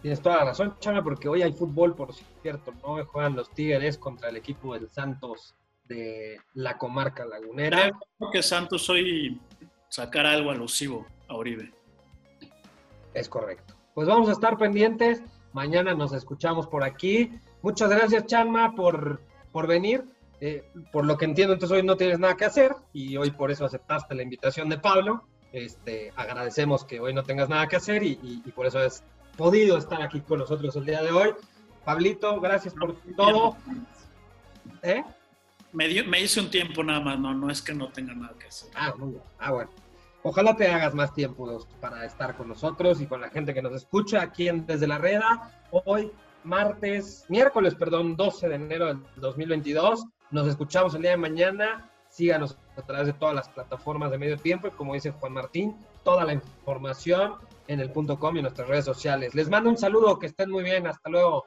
Tienes 0.00 0.22
toda 0.22 0.36
la 0.36 0.44
razón, 0.46 0.74
Chama, 0.80 1.04
porque 1.04 1.28
hoy 1.28 1.42
hay 1.42 1.52
fútbol, 1.52 1.94
por 1.94 2.14
cierto, 2.40 2.72
¿no? 2.82 3.04
Juegan 3.04 3.36
los 3.36 3.50
Tigres 3.50 3.98
contra 3.98 4.30
el 4.30 4.36
equipo 4.36 4.72
del 4.72 4.88
Santos 4.88 5.54
de 5.92 6.40
la 6.54 6.78
comarca 6.78 7.24
lagunera. 7.24 7.92
Creo 8.18 8.30
que 8.30 8.42
Santos 8.42 8.88
hoy 8.88 9.40
sacar 9.88 10.26
algo 10.26 10.50
alusivo 10.50 11.06
a 11.28 11.34
Oribe. 11.34 11.72
Es 13.14 13.28
correcto. 13.28 13.74
Pues 13.94 14.08
vamos 14.08 14.28
a 14.28 14.32
estar 14.32 14.56
pendientes. 14.56 15.22
Mañana 15.52 15.94
nos 15.94 16.12
escuchamos 16.12 16.66
por 16.66 16.82
aquí. 16.82 17.30
Muchas 17.60 17.90
gracias, 17.90 18.26
Chanma, 18.26 18.74
por, 18.74 19.20
por 19.52 19.66
venir. 19.66 20.04
Eh, 20.40 20.64
por 20.90 21.04
lo 21.04 21.16
que 21.16 21.26
entiendo, 21.26 21.52
entonces 21.52 21.76
hoy 21.76 21.84
no 21.84 21.96
tienes 21.96 22.18
nada 22.18 22.36
que 22.36 22.46
hacer 22.46 22.74
y 22.92 23.16
hoy 23.16 23.30
por 23.30 23.52
eso 23.52 23.64
aceptaste 23.64 24.14
la 24.14 24.22
invitación 24.22 24.68
de 24.68 24.78
Pablo. 24.78 25.24
Este, 25.52 26.12
agradecemos 26.16 26.84
que 26.84 26.98
hoy 26.98 27.14
no 27.14 27.22
tengas 27.22 27.48
nada 27.48 27.68
que 27.68 27.76
hacer 27.76 28.02
y, 28.02 28.18
y, 28.22 28.50
por 28.50 28.66
eso 28.66 28.78
has 28.78 29.04
podido 29.36 29.76
estar 29.76 30.02
aquí 30.02 30.20
con 30.20 30.38
nosotros 30.40 30.74
el 30.74 30.86
día 30.86 31.02
de 31.02 31.12
hoy. 31.12 31.30
Pablito, 31.84 32.40
gracias 32.40 32.74
por 32.74 32.96
todo. 33.14 33.56
¿Eh? 34.82 35.04
Me, 35.72 36.02
me, 36.02 36.20
hice 36.20 36.40
un 36.40 36.50
tiempo 36.50 36.84
nada 36.84 37.00
más, 37.00 37.18
no, 37.18 37.32
no 37.34 37.50
es 37.50 37.62
que 37.62 37.72
no 37.72 37.88
tenga 37.88 38.14
nada 38.14 38.34
que 38.38 38.46
hacer. 38.46 38.70
Ah. 38.74 38.94
Ah, 39.38 39.52
bueno. 39.52 39.70
Ojalá 40.24 40.54
te 40.54 40.68
hagas 40.68 40.94
más 40.94 41.12
tiempo 41.14 41.66
para 41.80 42.04
estar 42.04 42.36
con 42.36 42.48
nosotros 42.48 43.00
y 43.00 43.06
con 43.06 43.20
la 43.20 43.30
gente 43.30 43.52
que 43.52 43.62
nos 43.62 43.72
escucha 43.72 44.22
aquí 44.22 44.48
en 44.48 44.66
Desde 44.66 44.86
la 44.86 44.98
Reda. 44.98 45.50
Hoy, 45.72 46.12
martes, 46.44 47.24
miércoles, 47.28 47.74
perdón, 47.74 48.16
12 48.16 48.48
de 48.48 48.54
enero 48.54 48.86
del 48.86 48.98
2022. 49.16 50.04
Nos 50.30 50.46
escuchamos 50.46 50.94
el 50.94 51.02
día 51.02 51.12
de 51.12 51.16
mañana. 51.16 51.90
Síganos 52.08 52.56
a 52.76 52.82
través 52.82 53.06
de 53.06 53.14
todas 53.14 53.34
las 53.34 53.48
plataformas 53.48 54.12
de 54.12 54.18
medio 54.18 54.36
tiempo 54.36 54.68
y 54.68 54.70
como 54.72 54.94
dice 54.94 55.10
Juan 55.10 55.32
Martín, 55.32 55.76
toda 56.04 56.24
la 56.24 56.34
información 56.34 57.34
en 57.66 57.80
el 57.80 57.90
punto 57.90 58.18
com 58.18 58.36
y 58.36 58.38
en 58.38 58.42
nuestras 58.44 58.68
redes 58.68 58.84
sociales. 58.84 59.34
Les 59.34 59.48
mando 59.48 59.70
un 59.70 59.78
saludo, 59.78 60.18
que 60.18 60.26
estén 60.26 60.50
muy 60.50 60.62
bien. 60.62 60.86
Hasta 60.86 61.10
luego. 61.10 61.46